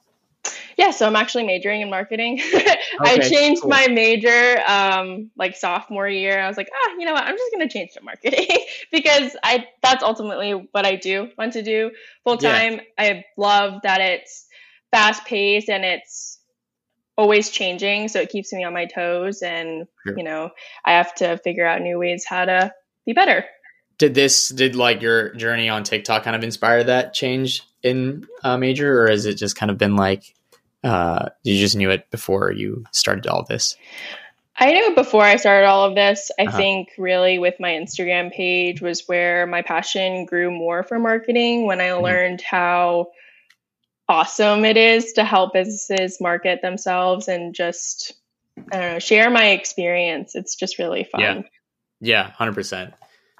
Yeah, 0.77 0.91
so 0.91 1.07
I'm 1.07 1.17
actually 1.17 1.45
majoring 1.45 1.83
in 1.83 1.91
marketing. 1.91 2.41
I 3.01 3.19
changed 3.19 3.63
cool. 3.63 3.71
my 3.71 3.87
major 3.89 4.61
um, 4.67 5.31
like 5.37 5.57
sophomore 5.57 6.09
year. 6.09 6.41
I 6.41 6.49
was 6.49 6.57
like, 6.57 6.69
ah, 6.75 6.91
you 6.99 7.05
know 7.07 7.13
what? 7.13 7.25
I'm 7.25 7.37
just 7.37 7.53
gonna 7.53 7.69
change 7.69 7.93
to 7.93 8.03
marketing 8.03 8.47
because 8.93 9.37
I 9.43 9.67
that's 9.83 10.03
ultimately 10.03 10.53
what 10.73 10.85
I 10.85 10.97
do 10.97 11.31
want 11.39 11.53
to 11.55 11.63
do 11.63 11.91
full 12.25 12.39
Yeah. 12.41 12.53
time. 12.53 12.81
I 12.99 13.25
love 13.37 13.83
that 13.85 14.01
it's 14.01 14.47
fast 14.91 15.25
paced 15.25 15.69
and 15.69 15.85
it's 15.85 16.41
always 17.17 17.51
changing, 17.51 18.09
so 18.09 18.21
it 18.21 18.31
keeps 18.31 18.53
me 18.53 18.65
on 18.65 18.73
my 18.73 18.87
toes. 18.87 19.43
And 19.43 19.87
Sure. 20.07 20.19
you 20.19 20.25
know, 20.25 20.51
I 20.85 20.93
have 20.95 21.15
to 21.17 21.39
figure 21.39 21.67
out 21.67 21.81
new 21.81 21.99
ways 21.99 22.25
how 22.29 22.45
to 22.45 22.73
be 23.07 23.13
better. 23.13 23.45
did 23.99 24.15
this 24.15 24.49
did 24.49 24.75
like 24.75 25.01
your 25.03 25.33
journey 25.35 25.69
on 25.69 25.85
tiktok 25.85 26.25
kind 26.25 26.35
of 26.35 26.43
inspire 26.43 26.83
that 26.83 27.15
change 27.15 27.63
in 27.85 28.27
uh, 28.43 28.57
major 28.57 29.03
or 29.03 29.09
has 29.09 29.27
it 29.27 29.35
just 29.35 29.57
kind 29.57 29.71
of 29.71 29.79
been 29.79 29.97
like 29.97 30.35
uh 30.83 31.29
you 31.45 31.57
just 31.59 31.77
knew 31.77 31.91
it 31.91 32.11
before 32.11 32.51
you 32.53 32.85
started 32.93 33.27
all 33.27 33.45
this 33.45 33.77
I 34.57 34.73
knew 34.73 34.95
before 34.95 35.23
I 35.25 35.35
started 35.35 35.67
all 35.67 35.85
of 35.85 35.97
this. 35.97 36.31
I 36.39 36.45
Uh-huh. 36.47 36.57
think 36.57 36.91
really 36.97 37.41
with 37.41 37.55
my 37.59 37.71
Instagram 37.71 38.33
page 38.33 38.81
was 38.81 39.03
where 39.09 39.47
my 39.49 39.63
passion 39.63 40.27
grew 40.27 40.49
more 40.53 40.85
for 40.85 41.01
marketing 41.01 41.67
when 41.67 41.81
I 41.81 41.89
Mhm. 41.89 42.03
learned 42.03 42.41
how 42.41 43.09
awesome 44.09 44.65
it 44.65 44.77
is 44.77 45.15
to 45.15 45.25
help 45.25 45.55
businesses 45.55 46.21
market 46.21 46.63
themselves 46.63 47.27
and 47.27 47.53
just 47.55 48.13
I 48.73 48.79
don't 48.79 48.93
know, 48.93 48.99
share 49.01 49.29
my 49.29 49.49
experience. 49.49 50.37
It's 50.37 50.55
just 50.55 50.79
really 50.79 51.03
fun. 51.03 51.21
Yeah. 51.21 51.43
Yeah, 52.01 52.31
hundred 52.31 52.55
percent. 52.55 52.95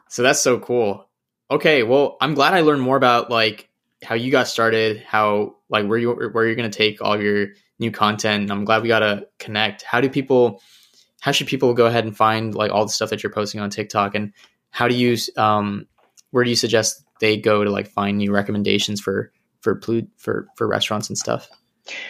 So 0.09 0.23
that's 0.25 0.41
so 0.41 0.59
cool. 0.59 1.09
Okay, 1.51 1.85
well, 1.85 2.17
I'm 2.21 2.35
glad 2.35 2.55
I 2.55 2.63
learned 2.63 2.83
more 2.83 2.97
about 2.97 3.31
like 3.31 3.69
how 4.05 4.15
you 4.15 4.31
got 4.31 4.49
started, 4.49 5.03
how 5.07 5.57
like 5.69 5.87
where 5.87 5.99
you 5.99 6.13
where 6.13 6.47
you're 6.47 6.55
gonna 6.55 6.71
take 6.71 7.03
all 7.03 7.21
your 7.21 7.49
new 7.79 7.91
content. 7.91 8.51
I'm 8.51 8.65
glad 8.65 8.83
we 8.83 8.89
got 8.89 9.01
to 9.01 9.27
connect. 9.39 9.83
How 9.83 10.01
do 10.01 10.09
people? 10.09 10.61
How 11.21 11.33
should 11.33 11.47
people 11.47 11.73
go 11.73 11.87
ahead 11.87 12.05
and 12.05 12.17
find 12.17 12.55
like 12.55 12.71
all 12.71 12.85
the 12.85 12.93
stuff 12.93 13.11
that 13.11 13.23
you're 13.23 13.33
posting 13.33 13.61
on 13.61 13.71
TikTok, 13.71 14.15
and 14.15 14.33
how 14.71 14.89
do 14.89 14.95
you 14.95 15.17
um 15.37 15.87
where 16.31 16.45
do 16.45 16.51
you 16.51 16.57
suggest 16.57 17.03
they 17.21 17.37
go 17.37 17.65
to 17.65 17.71
like 17.71 17.89
find 17.89 18.19
new 18.19 18.33
recommendations 18.33 19.01
for 19.01 19.33
for 19.61 19.81
for 20.17 20.49
for 20.57 20.67
restaurants 20.67 21.09
and 21.09 21.17
stuff? 21.17 21.49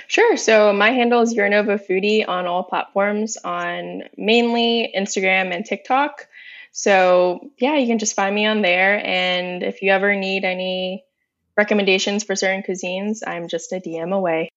Sure. 0.07 0.37
So 0.37 0.73
my 0.73 0.91
handle 0.91 1.21
is 1.21 1.35
Uranova 1.35 1.81
Foodie 1.85 2.27
on 2.27 2.47
all 2.47 2.63
platforms 2.63 3.37
on 3.37 4.03
mainly 4.17 4.93
Instagram 4.97 5.55
and 5.55 5.65
TikTok. 5.65 6.29
So 6.73 7.51
yeah, 7.59 7.77
you 7.77 7.87
can 7.87 7.99
just 7.99 8.17
find 8.17 8.35
me 8.35 8.47
on 8.47 8.63
there. 8.63 9.05
And 9.05 9.63
if 9.63 9.83
you 9.83 9.91
ever 9.91 10.15
need 10.17 10.45
any 10.45 11.05
recommendations 11.57 12.25
for 12.25 12.35
certain 12.37 12.62
cuisines, 12.62 13.19
I'm 13.27 13.49
just 13.49 13.73
a 13.73 13.77
DM 13.77 14.12
away. 14.14 14.51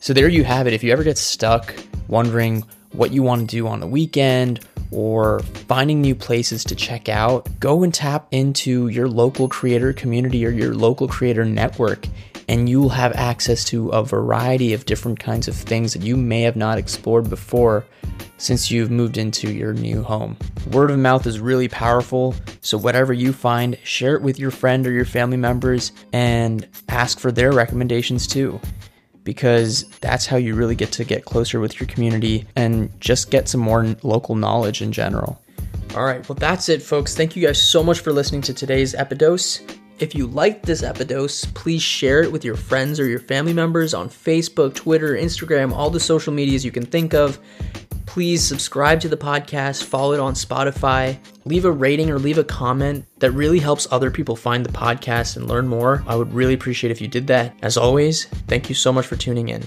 So 0.00 0.12
there 0.12 0.28
you 0.28 0.42
have 0.42 0.66
it. 0.66 0.72
If 0.72 0.82
you 0.82 0.90
ever 0.90 1.04
get 1.04 1.16
stuck 1.16 1.74
wondering 2.08 2.64
what 2.90 3.12
you 3.12 3.22
want 3.22 3.48
to 3.48 3.56
do 3.56 3.68
on 3.68 3.78
the 3.78 3.86
weekend 3.86 4.58
or 4.90 5.40
finding 5.68 6.00
new 6.00 6.14
places 6.16 6.64
to 6.64 6.74
check 6.74 7.08
out, 7.08 7.48
go 7.60 7.84
and 7.84 7.94
tap 7.94 8.26
into 8.32 8.88
your 8.88 9.08
local 9.08 9.48
creator 9.48 9.92
community 9.92 10.44
or 10.44 10.50
your 10.50 10.74
local 10.74 11.06
creator 11.06 11.44
network, 11.44 12.06
and 12.52 12.68
you'll 12.68 12.90
have 12.90 13.14
access 13.14 13.64
to 13.64 13.88
a 13.88 14.04
variety 14.04 14.74
of 14.74 14.84
different 14.84 15.18
kinds 15.18 15.48
of 15.48 15.56
things 15.56 15.94
that 15.94 16.02
you 16.02 16.18
may 16.18 16.42
have 16.42 16.54
not 16.54 16.76
explored 16.76 17.30
before 17.30 17.82
since 18.36 18.70
you've 18.70 18.90
moved 18.90 19.16
into 19.16 19.50
your 19.50 19.72
new 19.72 20.02
home. 20.02 20.36
Word 20.70 20.90
of 20.90 20.98
mouth 20.98 21.26
is 21.26 21.40
really 21.40 21.68
powerful, 21.68 22.34
so 22.60 22.76
whatever 22.76 23.14
you 23.14 23.32
find, 23.32 23.78
share 23.84 24.16
it 24.16 24.20
with 24.20 24.38
your 24.38 24.50
friend 24.50 24.86
or 24.86 24.92
your 24.92 25.06
family 25.06 25.38
members 25.38 25.92
and 26.12 26.68
ask 26.90 27.18
for 27.18 27.32
their 27.32 27.52
recommendations 27.52 28.26
too 28.26 28.60
because 29.24 29.84
that's 30.00 30.26
how 30.26 30.36
you 30.36 30.54
really 30.54 30.74
get 30.74 30.92
to 30.92 31.04
get 31.04 31.24
closer 31.24 31.58
with 31.58 31.80
your 31.80 31.86
community 31.86 32.46
and 32.54 32.90
just 33.00 33.30
get 33.30 33.48
some 33.48 33.62
more 33.62 33.96
local 34.02 34.34
knowledge 34.34 34.82
in 34.82 34.92
general. 34.92 35.40
All 35.96 36.04
right, 36.04 36.28
well, 36.28 36.36
that's 36.36 36.68
it, 36.68 36.82
folks. 36.82 37.16
Thank 37.16 37.34
you 37.34 37.46
guys 37.46 37.62
so 37.62 37.82
much 37.82 38.00
for 38.00 38.12
listening 38.12 38.42
to 38.42 38.52
today's 38.52 38.94
Epidose. 38.94 39.78
If 39.98 40.14
you 40.14 40.26
liked 40.26 40.66
this 40.66 40.82
Epidose, 40.82 41.52
please 41.54 41.82
share 41.82 42.22
it 42.22 42.32
with 42.32 42.44
your 42.44 42.56
friends 42.56 42.98
or 42.98 43.06
your 43.06 43.20
family 43.20 43.52
members 43.52 43.94
on 43.94 44.08
Facebook, 44.08 44.74
Twitter, 44.74 45.10
Instagram, 45.10 45.72
all 45.72 45.90
the 45.90 46.00
social 46.00 46.32
medias 46.32 46.64
you 46.64 46.72
can 46.72 46.84
think 46.84 47.14
of. 47.14 47.38
Please 48.04 48.44
subscribe 48.44 49.00
to 49.00 49.08
the 49.08 49.16
podcast, 49.16 49.84
follow 49.84 50.12
it 50.12 50.20
on 50.20 50.34
Spotify, 50.34 51.18
leave 51.44 51.64
a 51.64 51.70
rating 51.70 52.10
or 52.10 52.18
leave 52.18 52.38
a 52.38 52.44
comment. 52.44 53.06
That 53.20 53.30
really 53.30 53.60
helps 53.60 53.86
other 53.90 54.10
people 54.10 54.36
find 54.36 54.66
the 54.66 54.72
podcast 54.72 55.36
and 55.36 55.48
learn 55.48 55.68
more. 55.68 56.02
I 56.06 56.16
would 56.16 56.34
really 56.34 56.54
appreciate 56.54 56.90
if 56.90 57.00
you 57.00 57.08
did 57.08 57.28
that. 57.28 57.54
As 57.62 57.76
always, 57.76 58.24
thank 58.48 58.68
you 58.68 58.74
so 58.74 58.92
much 58.92 59.06
for 59.06 59.16
tuning 59.16 59.48
in. 59.48 59.62